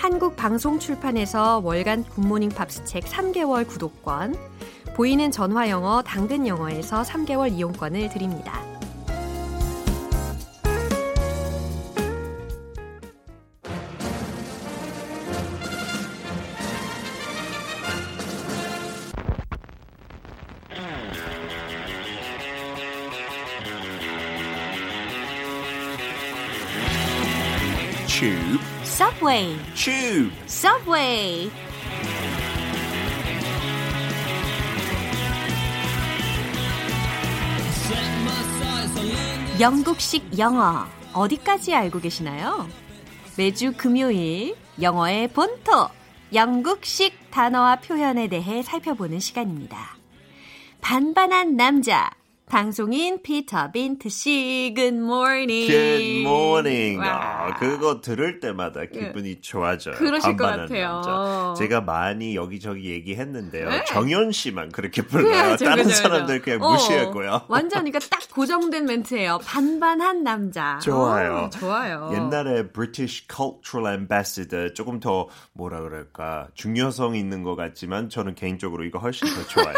한국 0.04 0.37
방송 0.37 0.78
출판에서 0.78 1.62
월간 1.64 2.04
굿모닝 2.04 2.50
팝스 2.50 2.84
책 2.84 3.04
3개월 3.04 3.66
구독권, 3.66 4.37
보이는 4.94 5.30
전화 5.30 5.70
영어 5.70 6.02
당근 6.02 6.46
영어에서 6.46 7.00
3개월 7.00 7.50
이용권을 7.50 8.11
드립니다. 8.11 8.74
Subway, 29.04 29.58
tube. 29.75 30.32
Subway. 30.46 31.50
영국식 39.61 40.38
영어 40.38 40.87
어디까지 41.12 41.75
알고 41.75 42.00
계시나요? 42.00 42.66
매주 43.37 43.75
금요일 43.76 44.56
영어의 44.80 45.28
본토 45.28 45.90
영국식 46.32 47.30
단어와 47.30 47.76
표현에 47.76 48.28
대해 48.28 48.62
살펴보는 48.62 49.20
시간입니다. 49.20 49.99
반반한 50.80 51.56
남자 51.56 52.11
방송인 52.46 53.22
피터 53.22 53.72
빈트 53.72 54.08
씨, 54.10 54.72
good 54.76 54.96
morning. 54.98 55.66
Good 55.66 56.20
morning. 56.20 56.98
와. 56.98 57.06
아, 57.46 57.54
그거 57.54 58.00
들을 58.02 58.38
때마다 58.38 58.84
기분이 58.84 59.40
좋아져요. 59.40 59.94
그러실 59.96 60.36
것 60.36 60.44
같아요. 60.44 61.00
남자. 61.02 61.54
제가 61.58 61.80
많이 61.80 62.36
여기저기 62.36 62.90
얘기했는데요. 62.90 63.68
네. 63.70 63.84
정연 63.86 64.32
씨만 64.32 64.72
그렇게 64.72 65.02
불러요. 65.02 65.52
그죠, 65.52 65.64
다른 65.64 65.84
그죠, 65.84 65.96
사람들 65.96 66.40
그죠. 66.42 66.58
그냥 66.58 66.62
어, 66.62 66.72
무시하고요. 66.72 67.42
완전 67.48 67.84
그러니까 67.84 67.98
딱 68.10 68.20
고정된 68.30 68.84
멘트예요. 68.84 69.38
반반한 69.44 70.22
남자. 70.22 70.78
좋아요. 70.80 71.44
어, 71.46 71.50
좋아요. 71.50 72.10
옛날에 72.12 72.68
British 72.68 73.26
Cultural 73.26 73.94
Ambassador 73.94 74.74
조금 74.74 75.00
더 75.00 75.28
뭐라 75.54 75.80
그럴까 75.80 76.48
중요성 76.54 77.16
있는 77.16 77.42
것 77.42 77.56
같지만 77.56 78.10
저는 78.10 78.34
개인적으로 78.34 78.84
이거 78.84 78.98
훨씬 78.98 79.26
더 79.28 79.46
좋아요. 79.48 79.74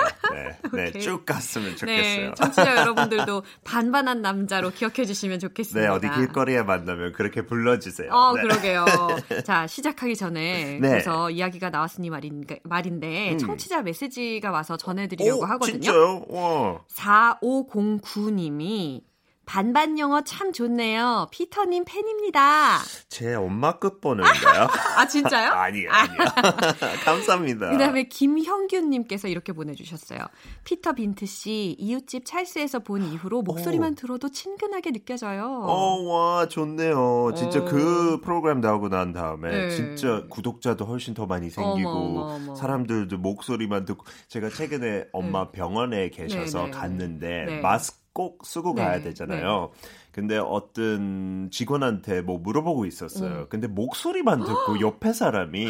네, 0.75 0.91
네. 0.93 0.99
쭉 0.99 1.25
갔으면 1.25 1.71
네, 1.71 1.77
좋겠어요. 1.77 2.35
청취자 2.57 2.77
여러분들도 2.77 3.43
반반한 3.65 4.23
남자로 4.23 4.71
기억해 4.71 5.05
주시면 5.05 5.39
좋겠습니다. 5.39 5.89
네, 5.89 5.95
어디 5.95 6.09
길거리에 6.09 6.63
만나면 6.63 7.13
그렇게 7.13 7.43
불러주세요. 7.43 8.11
어, 8.11 8.35
네. 8.35 8.43
그러게요. 8.43 8.85
자, 9.45 9.67
시작하기 9.67 10.17
전에 10.17 10.79
네. 10.81 10.89
그래서 10.89 11.31
이야기가 11.31 11.71
나왔으니 11.71 12.11
말인, 12.11 12.45
말인데 12.63 13.37
청취자 13.37 13.83
메시지가 13.83 14.51
와서 14.51 14.77
전해드리려고 14.77 15.43
오, 15.43 15.45
하거든요. 15.45 15.81
진짜요? 15.81 16.25
와. 16.29 16.81
4509님이 16.93 19.03
반반 19.47 19.97
영어 19.99 20.23
참 20.23 20.53
좋네요. 20.53 21.29
피터님 21.31 21.85
팬입니다. 21.87 22.81
제 23.09 23.35
엄마 23.35 23.79
끝번호인가요? 23.79 24.67
아, 24.99 25.07
진짜요? 25.07 25.53
아니요, 25.55 25.89
아니요. 25.91 26.19
감사합니다. 27.05 27.71
그 27.71 27.79
다음에 27.79 28.03
김형균님께서 28.09 29.29
이렇게 29.29 29.53
보내주셨어요. 29.53 30.19
피터 30.65 30.95
빈트 30.95 31.27
씨, 31.27 31.77
이웃집 31.79 32.27
찰스에서 32.27 32.81
본 32.81 33.05
이후로 33.05 33.43
목소리만 33.43 33.95
들어도 33.95 34.31
친근하게 34.31 34.91
느껴져요. 34.91 35.45
어, 35.45 36.03
와, 36.03 36.49
좋네요. 36.49 37.33
진짜 37.37 37.61
어. 37.61 37.65
그 37.65 38.21
프로그램 38.23 38.61
나오고 38.61 38.89
난 38.89 39.13
다음에 39.13 39.51
네. 39.51 39.71
진짜 39.71 40.25
구독자도 40.29 40.85
훨씬 40.87 41.15
더 41.15 41.27
많이 41.27 41.51
생기고 41.51 41.89
어머, 41.89 42.21
어머, 42.21 42.35
어머. 42.35 42.55
사람들도 42.57 43.17
목소리만 43.19 43.85
듣고 43.85 44.05
제가 44.27 44.51
최근에 44.51 45.05
엄마 45.13 45.53
병원에 45.53 46.11
계셔서 46.11 46.59
네, 46.59 46.65
네. 46.65 46.71
갔는데 46.73 47.45
네. 47.47 47.61
마스크 47.61 48.06
꼭 48.17 48.47
쓰고 48.47 48.73
네, 48.75 48.83
가야 48.83 49.03
되잖아요. 49.03 49.73
근데 50.11 50.39
어떤 50.39 51.51
직원한테 51.53 52.23
뭐 52.23 52.39
물어보고 52.39 52.87
있었어요. 52.87 53.41
음. 53.41 53.47
근데 53.51 53.67
목소리만 53.67 54.43
듣고 54.43 54.81
옆에 54.81 55.13
사람이 55.13 55.69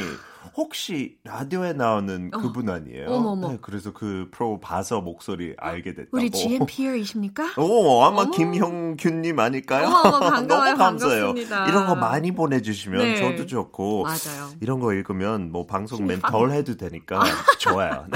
혹시 0.57 1.17
라디오에 1.25 1.73
나오는 1.73 2.31
그분 2.31 2.69
아니에요? 2.69 3.09
어머, 3.09 3.31
어머. 3.31 3.49
네, 3.51 3.59
그래서 3.61 3.93
그 3.93 4.29
프로 4.31 4.61
봐서 4.61 5.01
목소리 5.01 5.57
알게 5.59 5.95
됐다고. 5.95 6.17
우리 6.17 6.31
GMPR이십니까? 6.31 7.55
오, 7.61 8.05
아마 8.05 8.23
어머. 8.23 8.31
김형균님 8.31 9.41
아닐까요? 9.41 9.89
어머, 9.89 10.21
반가워요. 10.31 10.47
너무 10.47 10.79
감사해요. 10.79 11.25
반갑습니다. 11.27 11.67
이런 11.69 11.87
거 11.89 11.97
많이 11.97 12.31
보내주시면 12.31 12.99
네. 13.01 13.17
저도 13.17 13.47
좋고 13.47 14.05
맞아요. 14.05 14.51
이런 14.61 14.79
거 14.79 14.93
읽으면 14.93 15.51
뭐 15.51 15.67
방송 15.67 15.99
힘이 15.99 16.11
맨팍덜 16.11 16.53
해도 16.53 16.77
되니까 16.77 17.25
좋아요. 17.59 18.07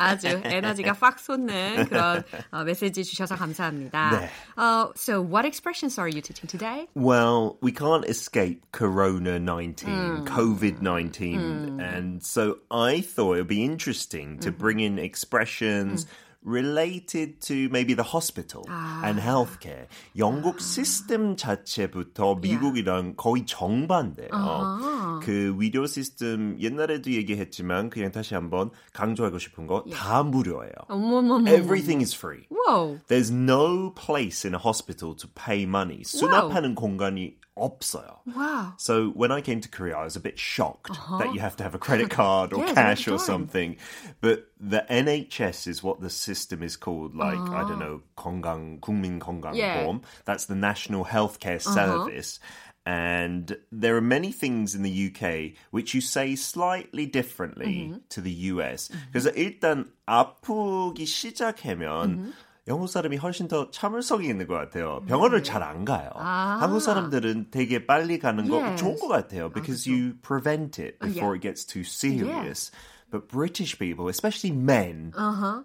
아주 0.00 0.40
에너지가 0.44 0.94
팍 0.94 1.18
솟는 1.18 1.86
그런 1.88 2.22
어, 2.50 2.64
메시지 2.64 3.04
주셔서 3.04 3.36
감사합니다. 3.36 4.10
네. 4.10 4.30
Uh, 4.56 4.92
so, 4.94 5.20
what 5.20 5.44
expressions 5.46 5.98
are 5.98 6.08
you 6.08 6.20
teaching 6.20 6.48
today? 6.48 6.86
Well, 6.94 7.58
we 7.60 7.72
can't 7.72 8.04
escape 8.06 8.62
Corona 8.72 9.38
19, 9.38 10.24
COVID 10.26 10.82
19. 10.82 11.80
And 11.80 12.22
so 12.24 12.58
I 12.70 13.00
thought 13.00 13.34
it 13.34 13.40
would 13.40 13.48
be 13.48 13.64
interesting 13.64 14.38
to 14.40 14.50
bring 14.50 14.80
in 14.80 14.98
expressions 14.98 16.06
Related 16.43 17.39
to 17.41 17.69
maybe 17.69 17.93
the 17.93 18.03
hospital 18.03 18.63
and 19.03 19.19
healthcare. 19.21 19.87
영국 20.17 20.59
시스템 20.59 21.35
자체부터 21.35 22.35
미국이랑 22.35 23.15
거의 23.15 23.45
정반대예요. 23.45 25.19
그 25.23 25.55
의료 25.59 25.85
시스템 25.85 26.57
옛날에도 26.59 27.11
얘기했지만 27.11 27.89
그냥 27.89 28.11
다시 28.11 28.33
한번 28.33 28.71
강조하고 28.93 29.37
싶은 29.37 29.67
거다 29.67 30.23
무료예요. 30.23 30.73
어머머머. 30.87 31.49
Everything 31.49 32.01
is 32.01 32.15
free. 32.15 32.47
Whoa. 32.49 32.99
There's 33.07 33.31
no 33.31 33.93
place 33.93 34.45
in 34.47 34.55
a 34.55 34.59
hospital 34.59 35.15
to 35.15 35.27
pay 35.27 35.63
money. 35.63 36.03
수납하는 36.03 36.75
공간이 36.75 37.35
없어요. 37.56 38.20
Wow. 38.26 38.74
So 38.76 39.08
when 39.16 39.32
I 39.32 39.40
came 39.40 39.60
to 39.60 39.68
Korea, 39.68 39.96
I 39.96 40.04
was 40.04 40.14
a 40.16 40.20
bit 40.20 40.38
shocked 40.38 40.92
that 41.18 41.32
you 41.32 41.40
have 41.40 41.56
to 41.56 41.64
have 41.64 41.74
a 41.74 41.78
credit 41.78 42.10
card 42.10 42.52
or 42.52 42.60
Yes, 42.66 42.74
cash 42.74 43.08
all 43.08 43.14
or 43.14 43.18
the 43.18 43.24
time. 43.24 43.26
something. 43.26 43.76
But 44.20 44.46
the 44.60 44.84
NHS 44.90 45.66
is 45.66 45.82
what 45.82 46.00
the 46.00 46.10
system 46.10 46.62
is 46.62 46.76
called. 46.76 47.16
Like 47.16 47.38
I 47.38 47.64
don't 47.66 47.78
know, 47.80 48.02
건강 48.16 48.80
국민 48.80 49.18
건강보험. 49.18 49.56
Yeah. 49.56 49.98
That's 50.26 50.44
the 50.46 50.54
National 50.54 51.04
Healthcare 51.06 51.60
Service. 51.62 52.38
And 52.84 53.56
there 53.72 53.96
are 53.96 54.00
many 54.00 54.30
things 54.30 54.76
in 54.76 54.82
the 54.84 55.10
UK 55.10 55.58
which 55.72 55.92
you 55.92 56.00
say 56.00 56.36
slightly 56.36 57.04
differently 57.06 57.94
to 58.10 58.20
the 58.20 58.30
US. 58.54 58.90
그래서 59.12 59.30
일단 59.34 59.90
아프기 60.06 61.04
시작하면 61.04 62.32
영국 62.70 62.88
사람이 62.88 63.16
훨씬 63.18 63.46
더 63.46 63.70
참을성이 63.70 64.26
있는 64.28 64.46
것 64.48 64.54
같아요. 64.54 65.00
병원을 65.06 65.44
잘 65.44 65.62
안 65.62 65.84
가요. 65.84 66.10
아. 66.16 66.58
한국 66.60 66.80
사람들은 66.80 67.48
되게 67.52 67.86
빨리 67.86 68.18
가는 68.18 68.48
거 68.48 68.56
Yes. 68.58 68.82
좋은 68.82 68.98
것 68.98 69.06
같아요. 69.08 69.52
Because 69.52 69.86
you 69.88 70.14
prevent 70.22 70.80
it 70.82 70.98
before 70.98 71.34
yeah. 71.34 71.38
it 71.38 71.42
gets 71.42 71.64
too 71.64 71.84
serious. 71.84 72.72
But 73.08 73.28
British 73.28 73.78
people, 73.78 74.08
especially 74.08 74.50
men, 74.50 75.12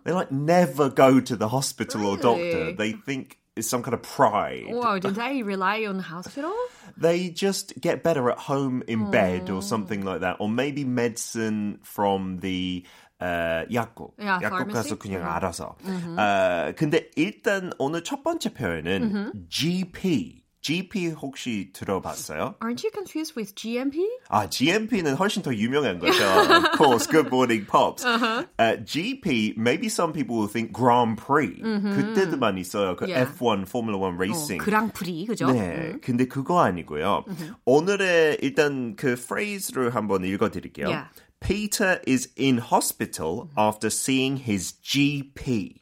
they 0.06 0.14
like 0.14 0.32
never 0.32 0.90
go 0.90 1.20
to 1.20 1.36
the 1.36 1.48
hospital 1.48 2.06
or 2.06 2.18
doctor. 2.18 2.70
Really? 2.70 2.74
They 2.78 2.92
think 2.94 3.40
it's 3.56 3.68
some 3.68 3.82
kind 3.82 3.96
of 3.96 4.04
pride. 4.04 4.66
Wow, 4.70 5.00
do 5.00 5.10
they 5.10 5.42
rely 5.42 5.84
on 5.90 5.98
hospital? 5.98 6.54
They 6.96 7.30
just 7.30 7.74
get 7.82 8.04
better 8.04 8.30
at 8.30 8.38
home 8.38 8.84
in 8.88 9.10
bed 9.10 9.50
or 9.50 9.64
something 9.64 10.06
like 10.06 10.22
that. 10.22 10.38
Or 10.40 10.48
maybe 10.48 10.86
medicine 10.86 11.80
from 11.82 12.38
the 12.46 12.86
어, 13.21 13.65
약국. 13.73 14.15
Yeah, 14.19 14.45
약국? 14.45 14.69
가서 14.73 14.97
그냥 14.99 15.25
알아서. 15.25 15.77
어, 15.85 16.73
근데 16.77 17.11
일단 17.17 17.73
오늘 17.79 18.05
첫 18.05 18.23
번째 18.23 18.53
표현은 18.53 19.33
GP. 19.49 20.45
GP 20.67 21.11
혹시 21.11 21.71
들어봤어요? 21.73 22.57
Aren't 22.61 22.83
you 22.83 22.91
confused 22.93 23.35
with 23.39 23.55
GMP? 23.55 24.05
아, 24.29 24.51
GMP는 24.51 25.15
훨씬 25.15 25.41
더 25.41 25.55
유명한 25.55 26.01
거죠. 26.01 26.19
of 26.25 26.77
course, 26.77 27.07
Good 27.07 27.29
Morning 27.29 27.65
Pops. 27.71 28.05
Uh, 28.05 28.83
GP, 28.85 29.55
maybe 29.57 29.87
some 29.87 30.13
people 30.13 30.35
will 30.37 30.49
think 30.51 30.73
Grand 30.73 31.23
Prix. 31.23 31.63
그때도 31.63 32.37
많이 32.39 32.65
써요. 32.65 32.97
그 32.97 33.07
Yeah. 33.07 33.31
F1, 33.39 33.63
Formula 33.69 33.97
1 34.11 34.17
racing. 34.19 34.59
그랑프리, 34.59 35.27
그죠? 35.27 35.47
네, 35.53 36.01
근데 36.03 36.27
그거 36.27 36.59
아니고요. 36.59 37.23
오늘의 37.65 38.39
일단 38.43 38.97
그 38.97 39.13
phrase를 39.15 39.95
한번 39.95 40.25
읽어드릴게요. 40.25 40.89
Yeah. 40.89 41.09
Peter 41.47 42.01
is 42.09 42.29
in 42.37 42.59
hospital 42.59 43.49
after 43.57 43.87
seeing 43.89 44.37
his 44.37 44.81
GP. 44.83 45.77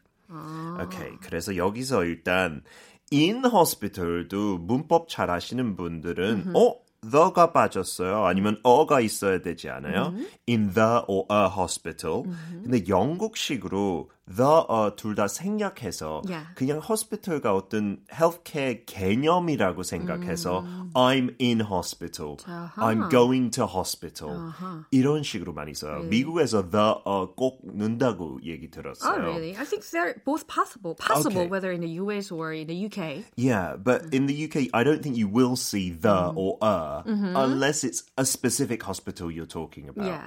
오케이, 0.83 1.17
그래서 1.23 1.57
여기서 1.57 2.05
일단 2.05 2.63
in 3.11 3.45
hospital도 3.47 4.59
문법 4.59 5.09
잘 5.09 5.31
아시는 5.31 5.77
분들은 5.77 6.53
어? 6.55 6.75
the가 7.11 7.53
빠졌어요. 7.53 8.25
아니면 8.25 8.59
어가 8.63 9.01
있어야 9.01 9.41
되지 9.41 9.71
않아요? 9.71 10.15
in 10.49 10.73
the 10.73 11.01
or 11.07 11.27
a 11.31 11.47
hospital. 11.47 12.25
근데 12.63 12.87
영국식으로 12.87 14.11
the, 14.28 14.46
uh, 14.70 14.92
둘 14.96 15.16
다 15.16 15.28
생략해서 15.28 16.22
Yeah. 16.30 16.46
그냥 16.56 16.80
hospital가 16.82 17.54
어떤 17.56 17.98
healthcare 18.12 18.86
개념이라고 18.86 19.82
생각해서 19.84 20.64
I'm 20.94 21.34
in 21.42 21.62
hospital, 21.62 22.38
I'm 22.78 23.10
going 23.10 23.50
to 23.52 23.66
hospital 23.66 24.54
이런 24.92 25.24
식으로 25.24 25.54
많이 25.54 25.74
써요. 25.74 26.04
미국에서 26.10 26.70
the 26.70 27.02
uh, 27.06 27.28
꼭 27.36 27.60
넣는다고 27.64 28.40
얘기 28.46 28.70
들었어요. 28.70 29.14
Oh, 29.14 29.18
really? 29.20 29.56
I 29.58 29.66
think 29.66 29.84
they're 29.90 30.22
both 30.24 30.46
possible. 30.48 30.96
Possible, 30.96 31.42
Okay. 31.42 31.50
whether 31.50 31.72
in 31.72 31.82
the 31.82 31.98
US 32.04 32.32
or 32.32 32.54
in 32.54 32.68
the 32.68 32.86
UK. 32.86 33.26
Yeah, 33.36 33.76
but 33.78 34.14
in 34.14 34.28
the 34.28 34.36
UK, 34.46 34.70
I 34.74 34.84
don't 34.84 35.02
think 35.02 35.18
you 35.18 35.28
will 35.28 35.56
see 35.56 35.90
the 35.90 36.32
or 36.36 36.58
a 36.62 37.04
unless 37.06 37.84
it's 37.84 38.04
a 38.18 38.26
specific 38.26 38.84
hospital 38.84 39.32
you're 39.32 39.46
talking 39.50 39.90
about. 39.90 40.06
Yeah. 40.06 40.22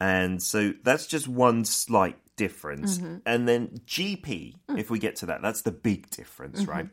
And 0.00 0.40
so 0.42 0.72
that's 0.84 1.06
just 1.06 1.26
one 1.26 1.64
slight 1.64 2.16
difference. 2.36 3.00
And 3.26 3.48
then 3.48 3.80
GP, 3.86 4.54
if 4.76 4.90
we 4.90 4.98
get 4.98 5.16
to 5.16 5.26
that, 5.26 5.42
that's 5.42 5.62
the 5.62 5.72
big 5.72 6.08
difference, 6.10 6.66
right? 6.66 6.86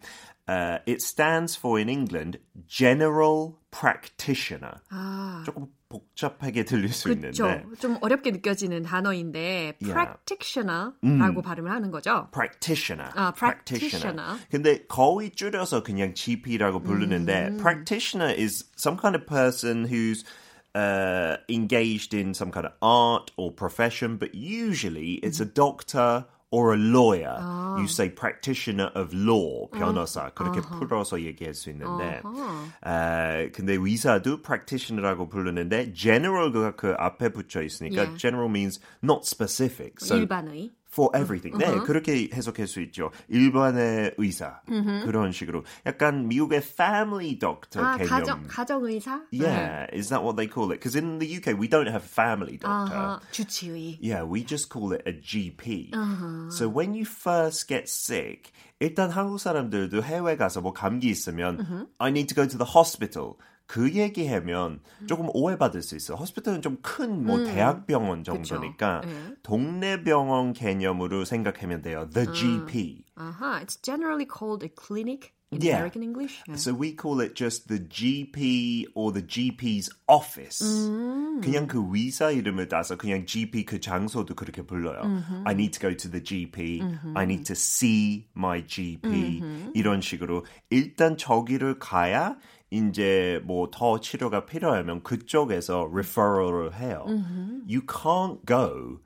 Uh, 0.47 0.79
it 0.85 1.01
stands 1.01 1.55
for 1.55 1.79
in 1.79 1.89
England 1.89 2.39
General 2.67 3.57
practitioner. 3.71 4.81
아. 4.91 5.43
조금 5.45 5.67
복잡하게 5.89 6.65
들릴 6.65 6.89
수 6.89 7.09
그렇죠. 7.09 7.45
있는데 7.47 7.77
좀 7.79 7.97
어렵게 8.01 8.31
느껴지는 8.31 8.83
단어인데 8.83 9.75
Yeah. 9.81 9.93
practitioner라고 9.93 11.41
발음을 11.41 11.71
하는 11.71 11.91
거죠. 11.91 12.27
practitioner. 12.31 13.11
아, 13.15 13.31
practitioner. 13.33 14.37
근데 14.49 14.85
거의 14.87 15.31
줄여서 15.31 15.83
그냥 15.83 16.13
GP라고 16.13 16.81
부르는데 16.81 17.57
practitioner 17.57 18.33
is 18.33 18.65
some 18.77 18.97
kind 18.99 19.15
of 19.15 19.25
person 19.25 19.85
who's 19.85 20.23
uh, 20.73 21.37
engaged 21.49 22.13
in 22.13 22.33
some 22.33 22.51
kind 22.51 22.65
of 22.65 22.73
art 22.81 23.31
or 23.37 23.51
profession, 23.51 24.17
but 24.17 24.35
usually 24.35 25.13
it's 25.23 25.39
a 25.39 25.45
doctor 25.45 26.25
or 26.51 26.73
a 26.73 26.77
lawyer. 26.77 27.37
You 27.79 27.87
say 27.87 28.09
practitioner 28.09 28.89
of 28.95 29.13
law, 29.13 29.67
변호사. 29.71 30.29
그렇게 30.33 30.61
풀어서 30.61 31.19
얘기할 31.21 31.53
수 31.53 31.69
있는데 31.69 32.21
아, 32.81 33.47
근데 33.51 33.73
의사도 33.73 34.41
practitioner라고 34.41 35.27
부르는데 35.27 35.91
general가 35.93 36.75
그 36.75 36.93
앞에 36.97 37.29
붙여 37.29 37.61
있으니까 37.61 37.95
Yeah. 38.03 38.17
general 38.17 38.49
means 38.49 38.79
not 39.03 39.25
specific. 39.25 39.99
So 39.99 40.15
일반의. 40.15 40.71
for 40.89 41.09
everything. 41.13 41.57
네, 41.57 41.65
그렇게 41.85 42.29
해석할 42.33 42.67
수 42.67 42.79
있죠. 42.81 43.11
일반의 43.27 44.13
의사 44.17 44.61
그런 44.65 45.31
식으로 45.33 45.63
약간 45.85 46.27
미국의 46.27 46.59
family 46.59 47.37
doctor 47.37 47.85
아, 47.85 47.97
개념. 47.97 48.09
가정 48.09 48.43
가정 48.47 48.83
의사? 48.85 49.21
Yeah, 49.31 49.87
is 49.93 50.09
that 50.09 50.23
what 50.23 50.37
they 50.37 50.47
call 50.47 50.71
it? 50.71 50.79
Because 50.79 50.95
in 50.95 51.19
the 51.19 51.27
UK 51.27 51.59
we 51.59 51.67
don't 51.67 51.87
have 51.87 52.03
a 52.03 52.07
family 52.07 52.57
doctor. 52.57 52.95
아하, 52.95 53.19
주치의. 53.31 53.99
Yeah, 54.01 54.23
we 54.23 54.45
just 54.45 54.69
call 54.69 54.93
it 54.93 55.03
a 55.05 55.11
GP. 55.11 55.91
So 56.51 56.69
when 56.69 56.93
you 56.95 57.03
first 57.05 57.67
get 57.67 57.89
sick, 57.89 58.53
일단 58.79 59.09
한국 59.09 59.39
사람들도 59.39 60.01
해외 60.01 60.37
가서 60.37 60.61
뭐 60.61 60.71
감기 60.71 61.09
있으면 61.09 61.87
I 61.99 62.09
need 62.09 62.33
to 62.33 62.35
go 62.35 62.47
to 62.47 62.57
the 62.57 62.71
hospital. 62.73 63.37
그 63.70 63.94
얘기하면 63.94 64.80
조금 65.06 65.28
오해받을 65.32 65.80
수 65.80 65.94
있어. 65.94 66.16
호스피탈은 66.16 66.60
좀 66.60 66.78
큰뭐 66.82 67.44
대학병원 67.44 68.24
정도니까 68.24 69.02
네. 69.06 69.34
동네 69.44 70.02
병원 70.02 70.52
개념으로 70.52 71.24
생각하면 71.24 71.80
돼요. 71.80 72.10
The 72.12 72.26
GP. 72.32 73.04
아하, 73.14 73.62
it's 73.62 73.80
generally 73.80 74.26
called 74.26 74.64
a 74.66 74.68
clinic 74.68 75.30
in 75.52 75.62
Yeah. 75.62 75.78
American 75.78 76.02
English. 76.02 76.42
네. 76.48 76.54
So 76.58 76.74
we 76.74 76.96
call 76.96 77.20
it 77.22 77.36
just 77.36 77.68
the 77.68 77.78
GP 77.78 78.88
or 78.96 79.12
the 79.12 79.24
GP's 79.24 79.88
office. 80.08 80.66
그냥 81.40 81.68
그 81.68 81.80
의사 81.92 82.32
이름을 82.32 82.66
따서 82.66 82.96
그냥 82.96 83.24
GP 83.24 83.66
그 83.66 83.78
장소도 83.78 84.34
그렇게 84.34 84.62
불러요. 84.62 85.00
I 85.44 85.54
need 85.54 85.78
to 85.78 85.80
go 85.80 85.96
to 85.96 86.10
the 86.10 86.20
GP. 86.20 86.82
I 87.14 87.22
need 87.22 87.44
to 87.44 87.54
see 87.54 88.26
my 88.36 88.66
GP. 88.66 89.42
이런 89.74 90.00
식으로 90.00 90.44
일단 90.70 91.16
저기를 91.16 91.78
가야 91.78 92.36
이제 92.70 93.40
뭐 93.44 93.70
더 93.70 93.98
치료가 94.00 94.46
필요하면 94.46 95.02
그쪽에서 95.02 95.88
referral을 95.92 96.74
해요. 96.74 97.04
You 97.66 97.82
can't 97.86 98.46
go 98.46 99.00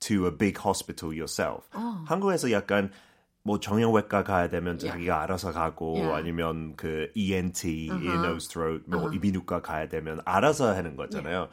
to 0.00 0.26
a 0.26 0.30
big 0.36 0.58
hospital 0.64 1.12
yourself. 1.12 1.68
한국에서 2.06 2.50
약간 2.52 2.90
뭐 3.42 3.58
정형외과 3.60 4.24
가야 4.24 4.48
되면 4.50 4.78
자기가 4.78 5.22
알아서 5.22 5.52
가고 5.52 5.94
Yeah. 5.96 6.14
아니면 6.16 6.76
그 6.76 7.10
ENT, 7.14 7.86
ear, 7.86 8.24
nose, 8.24 8.48
throat, 8.48 8.84
뭐 8.86 9.10
이비인후과 9.12 9.62
가야 9.62 9.88
되면 9.88 10.20
알아서 10.24 10.74
하는 10.74 10.96
거잖아요. 10.96 11.48
저 11.48 11.52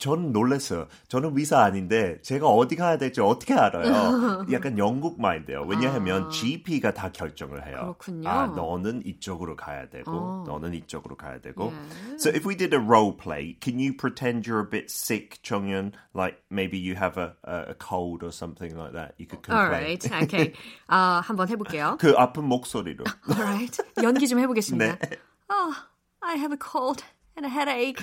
는 0.00 0.32
놀랐어요. 0.32 0.86
저는 1.08 1.36
의사 1.36 1.64
아닌데 1.64 2.20
제가 2.22 2.46
어디 2.46 2.76
가야 2.76 2.98
될지 2.98 3.20
어떻게 3.20 3.54
알아요? 3.54 4.46
약간 4.52 4.78
영국 4.78 5.20
마인드예요. 5.20 5.62
왜냐하면 5.62 6.30
GP가 6.30 6.94
다 6.94 7.10
결정을 7.10 7.66
해요. 7.66 7.96
그렇군요. 7.98 8.28
아, 8.28 8.46
너는 8.46 9.02
이쪽으로 9.04 9.56
가야 9.56 9.88
되고 9.88 10.10
어. 10.10 10.44
너는 10.46 10.74
이쪽으로 10.74 11.16
가야 11.16 11.40
되고. 11.40 11.72
Yeah. 11.72 12.16
So 12.16 12.30
if 12.30 12.46
we 12.46 12.54
did 12.54 12.72
a 12.74 12.80
role 12.80 13.12
play, 13.12 13.56
can 13.60 13.80
you 13.80 13.92
pretend 13.92 14.46
you're 14.46 14.60
a 14.60 14.70
bit 14.70 14.88
sick, 14.88 15.42
정연? 15.42 15.92
Like 16.14 16.42
maybe 16.48 16.78
you 16.78 16.94
have 16.94 17.18
a, 17.18 17.34
a, 17.44 17.74
cold 17.74 18.22
or 18.22 18.30
something 18.30 18.76
like 18.78 18.92
that. 18.92 19.14
You 19.18 19.26
could 19.26 19.42
complain. 19.42 19.98
Alright, 19.98 20.06
okay. 20.22 20.52
아, 20.88 21.22
한번 21.24 21.48
해볼게요. 21.48 21.98
그 21.98 22.14
아픈 22.16 22.44
목소리로. 22.44 23.04
Alright, 23.28 23.82
연기 24.00 24.28
좀 24.28 24.38
해보겠습니다. 24.38 24.98
네. 24.98 25.18
Oh, 25.50 25.74
I 26.22 26.36
have 26.36 26.52
a 26.52 26.58
cold 26.58 27.02
and 27.36 27.44
a 27.44 27.50
headache. 27.50 27.98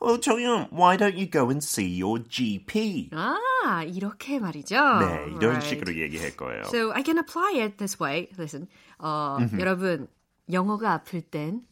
Well, 0.00 0.18
정연, 0.18 0.68
why 0.72 0.96
don't 0.96 1.16
you 1.16 1.26
go 1.26 1.48
and 1.50 1.62
see 1.64 1.86
your 2.00 2.18
GP? 2.28 3.10
아, 3.12 3.82
이렇게 3.84 4.38
말이죠. 4.38 4.74
네, 4.74 5.24
이런 5.28 5.56
Alright. 5.56 5.68
식으로 5.68 5.94
얘기할 5.96 6.36
거예요. 6.36 6.62
So 6.66 6.92
I 6.92 7.02
can 7.02 7.18
apply 7.18 7.54
it 7.64 7.78
this 7.78 8.00
way. 8.00 8.28
Listen, 8.38 8.68
어, 8.98 9.38
여러분 9.58 10.08
영어가 10.52 10.92
아플 10.92 11.22
땐 11.22 11.62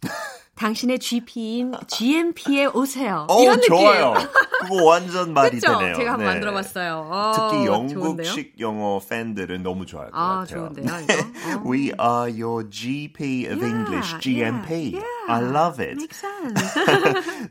당신의 0.56 1.00
GP인 1.00 1.74
GMP에 1.88 2.66
오세요. 2.66 3.26
어, 3.28 3.42
이런 3.42 3.56
느낌. 3.60 3.68
좋아요. 3.76 4.14
그거 4.60 4.84
완전 4.86 5.32
말이 5.34 5.58
그렇죠? 5.58 5.78
되네요. 5.80 5.96
제가 5.96 6.12
한번 6.12 6.26
네. 6.26 6.32
만들어봤어요. 6.32 7.08
어, 7.10 7.32
특히 7.34 7.64
좋은데요? 7.66 7.94
영국식 7.98 8.60
영어 8.60 9.00
팬들은 9.00 9.62
너무 9.62 9.84
좋아할 9.84 10.10
것 10.10 10.16
아, 10.18 10.38
같아요. 10.40 10.72
좋은데요, 10.72 11.00
이거? 11.02 11.14
어. 11.14 11.62
We 11.70 11.92
are 12.00 12.30
your 12.42 12.68
GP 12.70 13.46
of 13.50 13.58
Yeah, 13.58 13.66
English, 13.66 14.12
yeah, 14.12 14.20
GMP. 14.20 14.94
yeah. 14.94 15.04
I 15.28 15.40
love 15.42 15.80
it. 15.80 15.96
Makes 15.96 16.20
sense. 16.20 16.74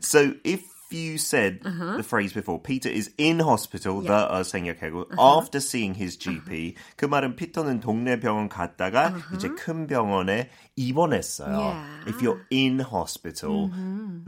So 0.00 0.32
if 0.44 0.73
you 0.94 1.18
said 1.18 1.58
Uh-huh. 1.66 1.96
the 1.98 2.02
phrase 2.06 2.32
before, 2.32 2.58
Peter 2.62 2.88
is 2.88 3.10
in 3.18 3.40
hospital, 3.40 4.00
the 4.00 4.14
uh, 4.14 4.44
생략하고 4.46 5.10
Uh-huh. 5.10 5.38
after 5.42 5.58
seeing 5.58 5.94
his 5.94 6.16
GP, 6.16 6.76
그 6.96 7.06
말은 7.06 7.34
피터는 7.36 7.80
동네 7.80 8.20
병원 8.20 8.48
갔다가 8.48 9.14
이제 9.34 9.48
큰 9.48 9.86
병원에 9.86 10.48
입원했어요. 10.76 11.50
Uh-huh. 11.50 11.60
Yeah. 11.64 11.74
Mm-hmm. 11.74 12.08
If 12.08 12.22
you're 12.22 12.46
in 12.52 12.78
hospital, 12.80 13.70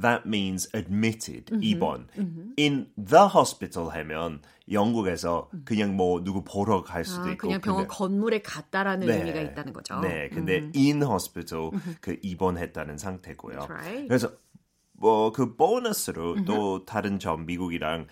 that 0.01 0.27
means 0.27 0.69
admitted, 0.75 1.47
입원. 1.63 2.09
In 2.59 2.89
the 2.97 3.29
hospital 3.29 3.91
하면 3.93 4.41
영국에서 4.71 5.49
그냥 5.65 5.95
뭐 5.97 6.23
누구 6.25 6.43
보러 6.43 6.83
갈 6.83 7.05
수도 7.05 7.25
아, 7.29 7.31
있고 7.33 7.47
그냥 7.49 7.61
병원 7.61 7.87
근데- 7.87 7.95
건물에 7.97 8.43
갔다라는 8.43 9.07
네. 9.07 9.19
의미가 9.19 9.41
있다는 9.41 9.73
거죠. 9.73 10.01
네, 10.01 10.29
근데 10.29 10.71
in 10.75 11.03
hospital 11.03 11.71
그 12.01 12.17
입원했다는 12.23 12.99
상태고요. 12.99 13.67
Right. 13.69 14.09
그래서 14.09 14.33
뭐 14.99 15.33
그 15.33 15.57
보너스로 15.57 16.45
또 16.45 16.85
다른 16.85 17.19
점 17.19 17.47
미국이랑 17.47 18.07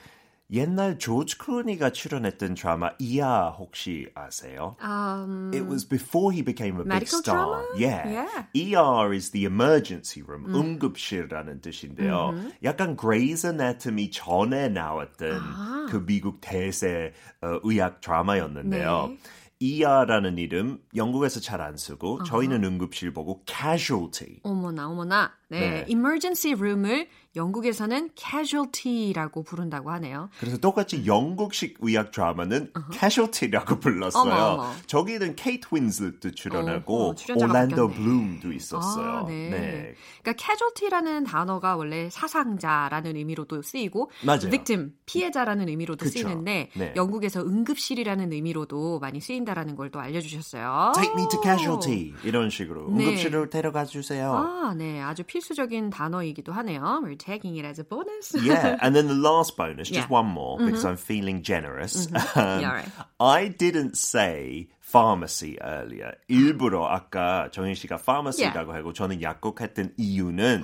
옛날 0.53 0.99
조지 0.99 1.39
클루니가 1.39 1.91
출연했던 1.91 2.55
드라마 2.55 2.91
이야 2.99 3.55
혹시 3.59 4.07
아세요? 4.15 4.77
Um, 4.81 5.51
It 5.55 5.67
was 5.67 5.89
before 5.89 6.33
he 6.37 6.45
became 6.45 6.77
a 6.79 6.85
big 6.85 7.09
star. 7.09 7.23
drama? 7.23 7.65
Yeah. 7.79 8.29
Yeah. 8.55 8.77
ER 8.77 9.15
is 9.15 9.31
the 9.31 9.47
emergency 9.47 10.23
room. 10.23 10.45
응급실이라는 10.55 11.61
뜻인데요. 11.63 12.35
약간 12.63 12.95
Grey's 12.97 13.45
Anatomy 13.47 14.11
전에 14.11 14.69
나왔던 14.69 15.89
그 15.89 16.05
미국 16.05 16.41
대세 16.43 17.15
어, 17.41 17.59
의학 17.65 18.01
드라마였는데요. 18.03 19.07
네. 19.09 19.19
ER라는 19.65 20.37
이름 20.39 20.79
영국에서 20.95 21.41
잘 21.41 21.61
안 21.63 21.77
쓰고 21.79 22.25
저희는 22.25 22.63
응급실 22.65 23.13
보고 23.15 23.43
casualty. 23.49 24.41
어머나 24.43 24.89
어머나. 24.91 25.33
네, 25.49 25.61
네. 25.61 25.85
emergency 25.89 26.55
room을 26.55 27.09
영국에서는 27.37 28.11
casualty라고 28.15 29.43
부른다고 29.43 29.91
하네요. 29.93 30.29
그래서 30.39 30.59
똑같이 30.59 31.07
영국식 31.07 31.77
의학 31.81 32.11
드라마는 32.13 32.73
casualty라고 32.93 33.81
불렀어요. 33.81 34.23
어머, 34.33 34.45
어머. 34.63 34.71
저기는 34.87 35.37
케이트 35.37 35.67
윈슬도 35.73 36.31
출연하고 36.33 37.15
올란도 37.37 37.89
바뀌었네. 37.89 37.95
블룸도 37.95 38.53
있었어요. 38.53 39.11
아, 39.11 39.25
네. 39.27 39.95
그러니까 40.23 40.45
casualty라는 40.45 41.25
단어가 41.25 41.77
원래 41.77 42.09
사상자라는 42.11 43.17
의미로도 43.17 43.63
쓰이고 43.63 44.11
맞아요. 44.25 44.51
victim 44.51 44.93
피해자라는 45.07 45.69
의미로도 45.69 46.05
그쵸. 46.05 46.13
쓰이는데 46.19 46.71
네. 46.75 46.93
영국에서 46.97 47.41
응급실이라는 47.41 48.33
의미로도 48.33 48.99
많이 49.01 49.21
쓰인다라는 49.21 49.77
걸 49.77 49.85
또 49.95 50.01
알려주셨어요. 50.01 50.93
Take 50.97 51.13
me 51.13 51.29
to 51.31 51.41
casualty 51.43 52.15
이런 52.25 52.49
식으로 52.51 52.91
네. 52.91 53.05
응급실로 53.05 53.51
데려가 53.51 53.85
주세요. 53.85 54.33
아, 54.33 54.75
네, 54.75 55.01
아주 55.01 55.23
필수적인 55.23 55.91
단어이기도 55.91 56.53
하네요. 56.53 57.01
Taking 57.25 57.57
it 57.57 57.65
as 57.65 57.79
a 57.79 57.85
bonus. 57.85 58.35
Yeah, 58.37 58.77
and 58.83 58.95
then 58.95 59.09
the 59.09 59.15
last 59.17 59.57
bonus, 59.57 59.89
just 59.89 60.11
Yeah. 60.11 60.21
one 60.21 60.27
more 60.27 60.59
because 60.59 60.85
I'm 60.85 60.99
feeling 60.99 61.43
generous. 61.43 62.07
Um, 62.37 62.61
Yeah, 62.61 62.85
right. 62.85 62.89
I 63.19 63.49
didn't 63.49 63.97
say 63.97 64.69
pharmacy 64.81 65.57
earlier. 65.65 66.13
일부러 66.29 66.85
아까 66.87 67.49
정인 67.51 67.75
씨가 67.75 67.97
pharmacy라고 67.97 68.75
하고 68.75 68.93
저는 68.93 69.23
약국했던 69.23 69.95
이유는 69.97 70.63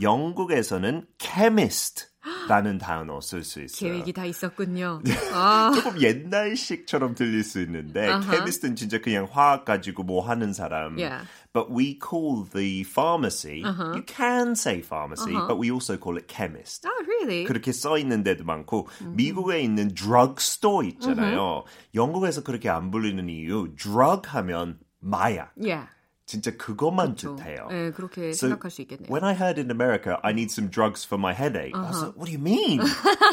영국에서는 0.00 1.06
chemist라는 1.18 2.78
단어 2.78 3.20
쓸 3.20 3.44
수 3.44 3.60
있어요. 3.62 3.90
계획이 3.92 4.12
다 4.12 4.24
있었군요. 4.24 5.02
아, 5.34 5.70
조금 5.74 6.00
옛날식처럼 6.00 7.14
들릴 7.14 7.44
수 7.44 7.60
있는데 7.62 8.08
Uh-huh. 8.08 8.24
chemist는 8.30 8.76
진짜 8.76 8.98
그냥 9.00 9.28
화학 9.30 9.64
가지고 9.64 10.02
뭐 10.04 10.26
하는 10.26 10.52
사람. 10.52 10.96
Yeah. 10.98 11.26
But 11.53 11.71
we 11.71 11.95
call 11.95 12.43
the 12.43 12.83
pharmacy. 12.83 13.63
You 13.95 14.03
can 14.05 14.55
say 14.55 14.81
pharmacy, 14.81 15.33
but 15.47 15.57
we 15.57 15.71
also 15.71 15.97
call 15.97 16.17
it 16.17 16.27
chemist. 16.27 16.85
oh, 16.85 17.03
really? 17.07 17.45
그렇게 17.45 17.71
써 17.71 17.97
있는 17.97 18.23
데도 18.23 18.43
많고 18.43 18.87
미국에 19.15 19.61
있는 19.61 19.93
drugstore 19.93 20.87
있잖아요. 20.89 21.63
영국에서 21.93 22.43
그렇게 22.43 22.69
안 22.69 22.91
불리는 22.91 23.27
이유 23.29 23.73
drug 23.75 24.29
하면 24.29 24.79
마약. 24.99 25.51
Yeah. 25.55 25.87
진짜 26.29 26.49
그것만 26.57 27.13
그렇죠. 27.13 27.35
뜻해요. 27.35 27.67
네, 27.69 27.91
그렇게 27.91 28.33
So, 28.33 28.49
생각할 28.49 28.71
수 28.71 28.81
있겠네요. 28.81 29.11
When 29.13 29.23
I 29.23 29.35
heard 29.37 29.61
in 29.61 29.69
America, 29.69 30.17
I 30.23 30.33
need 30.33 30.49
some 30.49 30.71
drugs 30.73 31.05
for 31.05 31.21
my 31.21 31.33
headache, 31.37 31.77
I 31.77 31.85
was 31.85 32.01
like, 32.01 32.17
what 32.17 32.25
do 32.25 32.31
you 32.33 32.41
mean? 32.41 32.81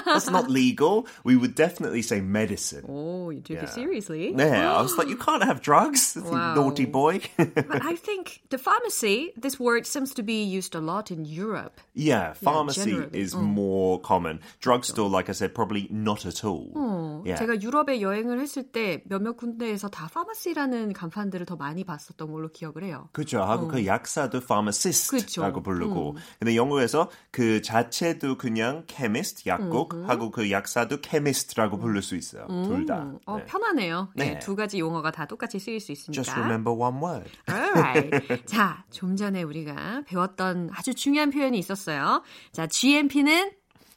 That's 0.04 0.28
not 0.28 0.50
legal. 0.52 1.06
We 1.24 1.34
would 1.40 1.54
definitely 1.56 2.02
say 2.04 2.20
medicine. 2.20 2.84
Oh, 2.86 3.30
you 3.32 3.40
took 3.40 3.56
Yeah. 3.56 3.64
it 3.64 3.72
seriously? 3.72 4.36
Yeah, 4.36 4.76
I 4.76 4.82
was 4.84 4.92
like, 5.00 5.08
you 5.08 5.16
can't 5.16 5.40
have 5.42 5.62
drugs, 5.64 6.20
Wow. 6.20 6.52
naughty 6.52 6.84
boy. 6.84 7.24
But 7.40 7.80
I 7.80 7.96
think 7.96 8.44
the 8.52 8.58
pharmacy, 8.60 9.32
this 9.40 9.56
word 9.58 9.86
seems 9.88 10.12
to 10.12 10.22
be 10.22 10.44
used 10.44 10.74
a 10.76 10.80
lot 10.84 11.08
in 11.10 11.24
Europe. 11.24 11.80
yeah, 11.96 12.34
pharmacy 12.36 12.92
generally. 13.08 13.16
is 13.24 13.32
more 13.34 14.00
common. 14.04 14.40
Drugstore, 14.60 15.08
like 15.08 15.30
I 15.30 15.32
said, 15.32 15.54
probably 15.56 15.88
not 15.88 16.26
at 16.28 16.44
all. 16.44 16.68
어, 16.76 17.22
Yeah. 17.24 17.40
제가 17.40 17.62
유럽에 17.64 18.02
여행을 18.04 18.36
했을 18.40 18.68
때 18.70 19.00
몇몇 19.08 19.38
군데에서 19.40 19.88
다 19.88 20.10
파마시라는 20.12 20.92
간판들을 20.92 21.46
더 21.46 21.56
많이 21.56 21.84
봤었던 21.84 22.30
걸로 22.30 22.48
기억을 22.48 22.82
해요. 22.82 22.85
그렇죠. 23.11 23.41
하고 23.41 23.67
그 23.67 23.85
약사도 23.85 24.39
pharmacist라고 24.39 25.53
그쵸. 25.53 25.63
부르고. 25.63 26.15
근데 26.39 26.55
영어에서 26.55 27.09
그 27.31 27.61
자체도 27.61 28.37
그냥 28.37 28.85
chemist, 28.87 29.47
약국, 29.47 29.93
하고 30.07 30.31
그 30.31 30.51
약사도 30.51 30.97
chemist라고 31.01 31.77
부를 31.77 32.01
수 32.01 32.15
있어요. 32.15 32.47
둘 32.47 32.85
다. 32.85 33.11
어, 33.25 33.37
네. 33.37 33.45
편하네요. 33.45 34.09
네. 34.15 34.33
네. 34.33 34.39
두 34.39 34.55
가지 34.55 34.79
용어가 34.79 35.11
다 35.11 35.25
똑같이 35.25 35.59
쓰일 35.59 35.79
수 35.79 35.91
있으니까. 35.91 36.21
Just 36.21 36.39
remember 36.39 36.77
one 36.77 36.97
word. 37.03 37.31
Alright. 37.49 38.45
자, 38.45 38.83
좀 38.91 39.15
전에 39.15 39.43
우리가 39.43 40.03
배웠던 40.05 40.69
아주 40.73 40.93
중요한 40.93 41.31
표현이 41.31 41.57
있었어요. 41.57 42.23
자, 42.51 42.67
GMP는 42.67 43.51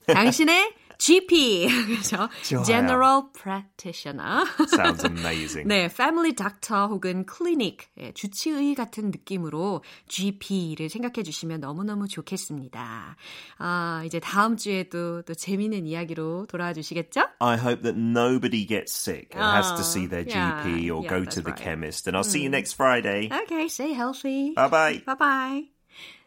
당신의 0.06 0.74
GP. 1.00 1.66
그렇죠? 1.86 2.28
좋아요. 2.42 2.64
General 2.64 3.22
Practitioner. 3.32 4.44
Sounds 4.68 5.04
amazing. 5.04 5.66
네, 5.66 5.86
Family 5.86 6.32
Doctor 6.34 6.88
혹은 6.88 7.24
Clinic, 7.26 7.88
예, 7.98 8.12
주치의 8.12 8.74
같은 8.74 9.10
느낌으로 9.10 9.82
GP를 10.08 10.90
생각해 10.90 11.22
주시면 11.24 11.60
너무너무 11.60 12.06
좋겠습니다. 12.06 13.16
아, 13.58 14.02
이제 14.04 14.20
다음 14.20 14.56
주에도 14.58 15.22
또 15.22 15.34
재미있는 15.34 15.86
이야기로 15.86 16.46
돌아와 16.48 16.74
주시겠죠? 16.74 17.22
I 17.40 17.56
hope 17.56 17.82
that 17.82 17.98
nobody 17.98 18.66
gets 18.66 18.92
sick 18.92 19.30
and 19.34 19.56
has 19.56 19.72
to 19.72 19.80
Oh, 19.80 19.82
see 19.82 20.06
their 20.06 20.24
GP 20.24 20.90
or 20.90 21.00
go 21.08 21.24
to 21.24 21.40
the 21.40 21.54
chemist. 21.56 22.06
And 22.06 22.14
I'll 22.14 22.22
see 22.22 22.42
you 22.42 22.50
next 22.50 22.74
Friday. 22.74 23.30
Okay, 23.32 23.66
stay 23.68 23.94
healthy. 23.94 24.52
Bye 24.54 24.68
bye. 24.68 25.02
Bye 25.06 25.16
bye. 25.16 25.62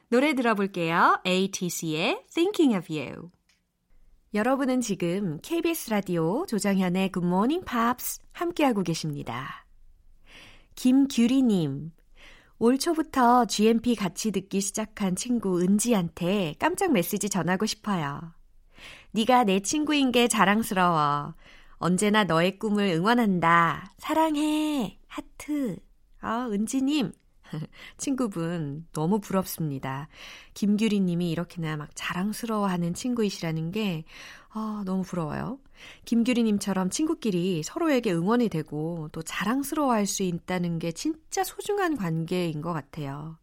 노래 0.10 0.34
들어볼게요. 0.34 1.20
ATC의 1.26 2.26
Thinking 2.34 2.76
of 2.76 2.90
You. 2.90 3.30
여러분은 4.34 4.82
지금 4.82 5.38
KBS 5.44 5.92
라디오 5.92 6.48
조정현의 6.48 7.12
Good 7.12 7.24
Morning 7.24 7.64
Pops 7.64 8.20
함께하고 8.32 8.82
계십니다. 8.82 9.68
김규리님, 10.74 11.92
올 12.58 12.80
초부터 12.80 13.46
GMP 13.46 13.94
같이 13.94 14.32
듣기 14.32 14.60
시작한 14.60 15.16
친구 15.16 15.62
은지한테 15.62 16.56
깜짝 16.58 16.94
메시지 16.94 17.30
전하고 17.30 17.68
싶어요. 17.68 18.34
네가 19.12 19.44
내 19.44 19.60
친구인 19.60 20.12
게 20.12 20.28
자랑스러워. 20.28 21.36
언제나 21.74 22.24
너의 22.24 22.58
꿈을 22.58 22.86
응원한다. 22.86 23.94
사랑해. 24.00 24.98
하트. 25.06 25.78
아, 26.22 26.48
은지님. 26.52 27.12
친구분 27.98 28.86
너무 28.94 29.20
부럽습니다. 29.20 30.08
김규리 30.54 31.00
님이 31.00 31.32
이렇게나 31.32 31.78
막 31.78 31.90
자랑스러워하는 31.96 32.94
친구이시라는 32.94 33.72
게 33.72 34.04
아, 34.50 34.84
너무 34.86 35.04
부러워요. 35.04 35.60
김규리 36.06 36.44
님처럼 36.44 36.90
친구끼리 36.90 37.64
서로에게 37.64 38.14
응원이 38.14 38.50
되고 38.50 39.10
또 39.12 39.22
자랑스러워할 39.22 40.06
수 40.06 40.24
있다는 40.24 40.80
게 40.80 40.92
진짜 40.92 41.44
소중한 41.44 41.98
관계인 41.98 42.62
것 42.62 42.74
같아요. 42.74 43.38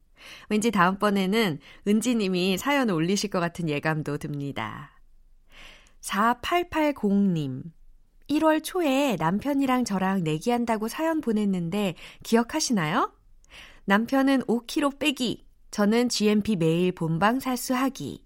왠지 0.48 0.70
다음번에는 0.70 1.58
은지 1.88 2.14
님이 2.14 2.58
사연을 2.58 2.94
올리실 2.94 3.30
것 3.30 3.40
같은 3.40 3.68
예감도 3.68 4.18
듭니다. 4.18 5.00
4880님. 6.02 7.62
1월 8.28 8.62
초에 8.62 9.16
남편이랑 9.18 9.84
저랑 9.84 10.22
내기한다고 10.22 10.86
사연 10.86 11.20
보냈는데 11.20 11.94
기억하시나요? 12.22 13.12
남편은 13.90 14.42
5kg 14.42 15.00
빼기, 15.00 15.44
저는 15.72 16.10
GMP 16.10 16.54
매일 16.54 16.92
본방 16.92 17.40
사수하기. 17.40 18.24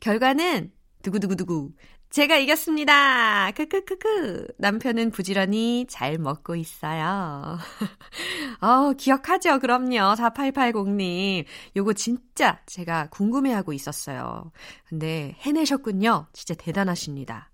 결과는 0.00 0.72
두구두구두구. 1.02 1.70
제가 2.10 2.38
이겼습니다. 2.38 3.52
크크크크. 3.52 4.48
남편은 4.58 5.12
부지런히 5.12 5.86
잘 5.88 6.18
먹고 6.18 6.56
있어요. 6.56 7.56
어, 8.60 8.92
기억하죠? 8.94 9.60
그럼요. 9.60 10.16
4880님. 10.16 11.44
요거 11.76 11.92
진짜 11.92 12.60
제가 12.66 13.10
궁금해하고 13.10 13.72
있었어요. 13.72 14.50
근데 14.88 15.36
해내셨군요. 15.38 16.26
진짜 16.32 16.54
대단하십니다. 16.54 17.52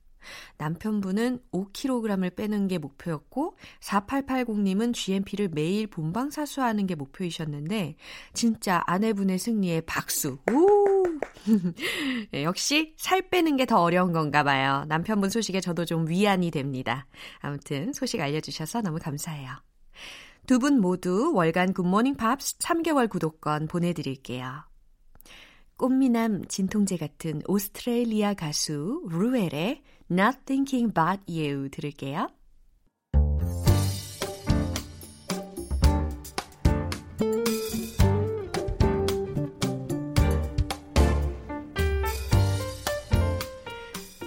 남편분은 0.59 1.41
5kg을 1.53 2.35
빼는 2.35 2.69
게 2.69 2.79
목표였고 2.79 3.57
4880님은 3.81 4.95
GMP를 4.95 5.49
매일 5.53 5.87
본방 5.87 6.31
사수하는 6.31 6.87
게 6.87 6.95
목표이셨는데 6.95 7.97
진짜 8.33 8.83
아내분의 8.87 9.39
승리에 9.39 9.83
박수. 9.83 10.39
우! 10.51 11.05
네, 12.33 12.43
역시 12.43 12.95
살 12.97 13.29
빼는 13.29 13.57
게 13.57 13.67
더 13.67 13.81
어려운 13.83 14.13
건가 14.13 14.45
봐요. 14.45 14.85
남편분 14.89 15.29
소식에 15.31 15.61
저도 15.61 15.85
좀 15.85 16.09
위안이 16.09 16.51
됩니다. 16.53 17.07
아무튼 17.41 17.93
소식 17.93 18.21
알려주셔서 18.21 18.83
너무 18.83 18.99
감사해요. 19.01 19.51
두 20.47 20.61
분 20.61 20.81
모두 20.81 21.33
월간 21.35 21.73
굿모닝 21.73 22.17
팝스 22.17 22.59
3개월 22.59 23.09
구독권 23.11 23.67
보내드릴게요. 23.67 24.63
꽃미남 25.79 26.47
진통제 26.47 26.97
같은 26.97 27.43
오스트레일리아 27.47 28.33
가수 28.33 29.03
루엘의 29.11 29.83
Not 30.11 30.39
Thinking 30.47 30.91
About 30.91 31.31
You 31.31 31.69
들을게요. 31.69 32.29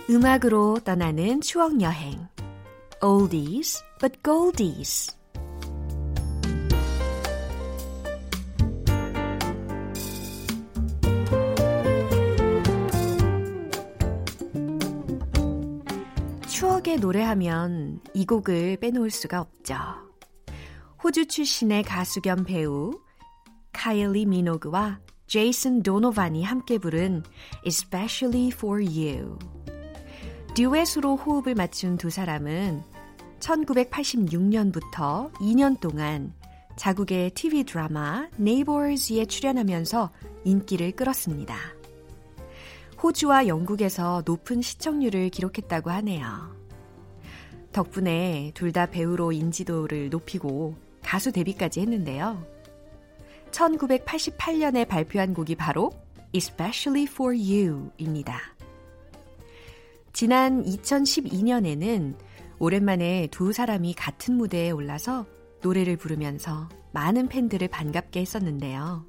음악으로 0.07 0.79
떠나는 0.83 1.41
추억 1.41 1.81
여행. 1.81 2.27
Oldies 3.01 3.83
but 3.99 4.21
goldies. 4.21 5.18
추억의 16.89 16.99
노래하면 16.99 18.01
이 18.15 18.25
곡을 18.25 18.77
빼놓을 18.77 19.11
수가 19.11 19.41
없죠. 19.41 19.75
호주 21.03 21.27
출신의 21.27 21.83
가수 21.83 22.19
겸 22.21 22.43
배우 22.43 22.99
카일리 23.71 24.25
미노그와 24.25 24.99
제이슨 25.27 25.83
도노반이 25.83 26.43
함께 26.43 26.79
부른 26.79 27.21
Especially 27.63 28.47
for 28.47 28.83
You. 28.83 29.37
듀엣으로 30.55 31.15
호흡을 31.17 31.53
맞춘 31.53 31.95
두 31.97 32.09
사람은 32.09 32.81
1986년부터 33.39 35.31
2년 35.33 35.79
동안 35.79 36.33
자국의 36.75 37.31
TV 37.31 37.65
드라마 37.65 38.27
Neighbors에 38.39 39.25
출연하면서 39.25 40.09
인기를 40.43 40.93
끌었습니다. 40.93 41.55
호주와 43.03 43.47
영국에서 43.47 44.23
높은 44.25 44.61
시청률을 44.63 45.29
기록했다고 45.29 45.91
하네요. 45.91 46.58
덕분에 47.71 48.51
둘 48.53 48.71
다 48.71 48.85
배우로 48.85 49.31
인지도를 49.31 50.09
높이고 50.09 50.75
가수 51.03 51.31
데뷔까지 51.31 51.81
했는데요. 51.81 52.43
1988년에 53.51 54.87
발표한 54.87 55.33
곡이 55.33 55.55
바로 55.55 55.91
Especially 56.33 57.07
for 57.09 57.35
You입니다. 57.35 58.39
지난 60.13 60.63
2012년에는 60.63 62.15
오랜만에 62.59 63.27
두 63.31 63.53
사람이 63.53 63.93
같은 63.93 64.35
무대에 64.35 64.69
올라서 64.71 65.25
노래를 65.61 65.97
부르면서 65.97 66.69
많은 66.91 67.27
팬들을 67.27 67.67
반갑게 67.69 68.19
했었는데요. 68.19 69.05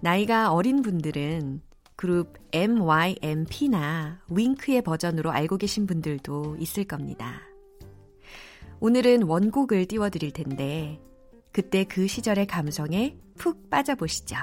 나이가 0.00 0.52
어린 0.52 0.82
분들은 0.82 1.62
그룹 1.96 2.34
MYMP나 2.52 4.22
윙크의 4.30 4.82
버전으로 4.82 5.30
알고 5.30 5.58
계신 5.58 5.86
분들도 5.86 6.56
있을 6.58 6.84
겁니다. 6.84 7.40
오늘은 8.80 9.22
원곡을 9.22 9.86
띄워드릴 9.86 10.32
텐데 10.32 11.00
그때 11.52 11.84
그 11.84 12.06
시절의 12.06 12.46
감성에 12.46 13.16
푹 13.38 13.70
빠져보시죠. 13.70 14.36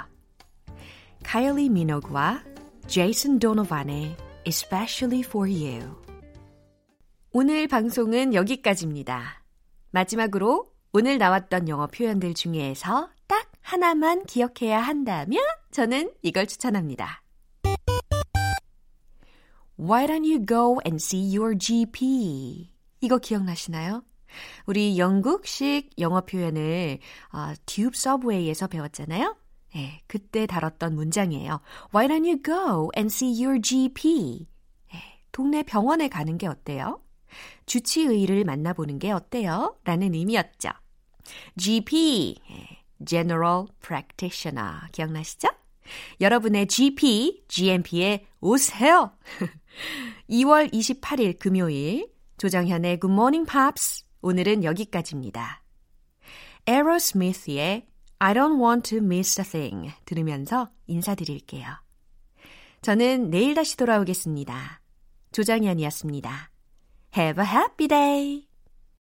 카일리 1.23 1.69
미노그와 1.69 2.43
제이슨 2.87 3.39
도노반의 3.39 4.15
Especially 4.45 5.19
for 5.19 5.49
You 5.49 5.95
오늘 7.33 7.67
방송은 7.67 8.33
여기까지입니다. 8.33 9.43
마지막으로 9.91 10.71
오늘 10.93 11.17
나왔던 11.17 11.69
영어 11.69 11.87
표현들 11.87 12.33
중에서 12.33 13.09
딱 13.27 13.51
하나만 13.61 14.25
기억해야 14.25 14.79
한다면 14.81 15.41
저는 15.71 16.11
이걸 16.21 16.47
추천합니다. 16.47 17.20
Why 19.81 20.05
don't 20.05 20.25
you 20.25 20.45
go 20.45 20.79
and 20.85 21.01
see 21.01 21.35
your 21.35 21.57
GP? 21.57 22.71
이거 23.01 23.17
기억나시나요? 23.17 24.03
우리 24.67 24.99
영국식 24.99 25.89
영어 25.97 26.21
표현을 26.21 26.99
어, 27.33 27.53
튜브 27.65 27.97
서브웨이에서 27.97 28.67
배웠잖아요. 28.67 29.35
예, 29.75 30.03
그때 30.05 30.45
다뤘던 30.45 30.93
문장이에요. 30.93 31.61
Why 31.95 32.07
don't 32.07 32.29
you 32.29 32.39
go 32.43 32.91
and 32.95 33.11
see 33.11 33.43
your 33.43 33.59
GP? 33.59 34.47
예, 34.93 34.97
동네 35.31 35.63
병원에 35.63 36.09
가는 36.09 36.37
게 36.37 36.45
어때요? 36.45 37.01
주치의를 37.65 38.43
만나보는 38.43 38.99
게 38.99 39.11
어때요? 39.11 39.79
라는 39.83 40.13
의미였죠. 40.13 40.69
GP, 41.57 42.35
예, 42.51 42.83
General 43.03 43.65
Practitioner 43.81 44.91
기억나시죠? 44.91 45.49
여러분의 46.19 46.67
GP, 46.67 47.43
GMP에 47.47 48.25
오세요! 48.39 49.11
2월 50.29 50.71
28일 50.71 51.39
금요일 51.39 52.09
조정현의 52.37 52.99
Good 52.99 53.13
Morning 53.13 53.49
Pops 53.49 54.05
오늘은 54.21 54.63
여기까지입니다. 54.63 55.63
에러스미스의 56.67 57.87
I 58.19 58.33
don't 58.33 58.61
want 58.61 58.89
to 58.89 59.03
miss 59.03 59.41
a 59.41 59.45
thing 59.45 59.91
들으면서 60.05 60.69
인사드릴게요. 60.87 61.67
저는 62.81 63.29
내일 63.29 63.55
다시 63.55 63.77
돌아오겠습니다. 63.77 64.81
조정현이었습니다. 65.31 66.51
Have 67.17 67.43
a 67.43 67.49
happy 67.49 67.87
day! 67.87 68.50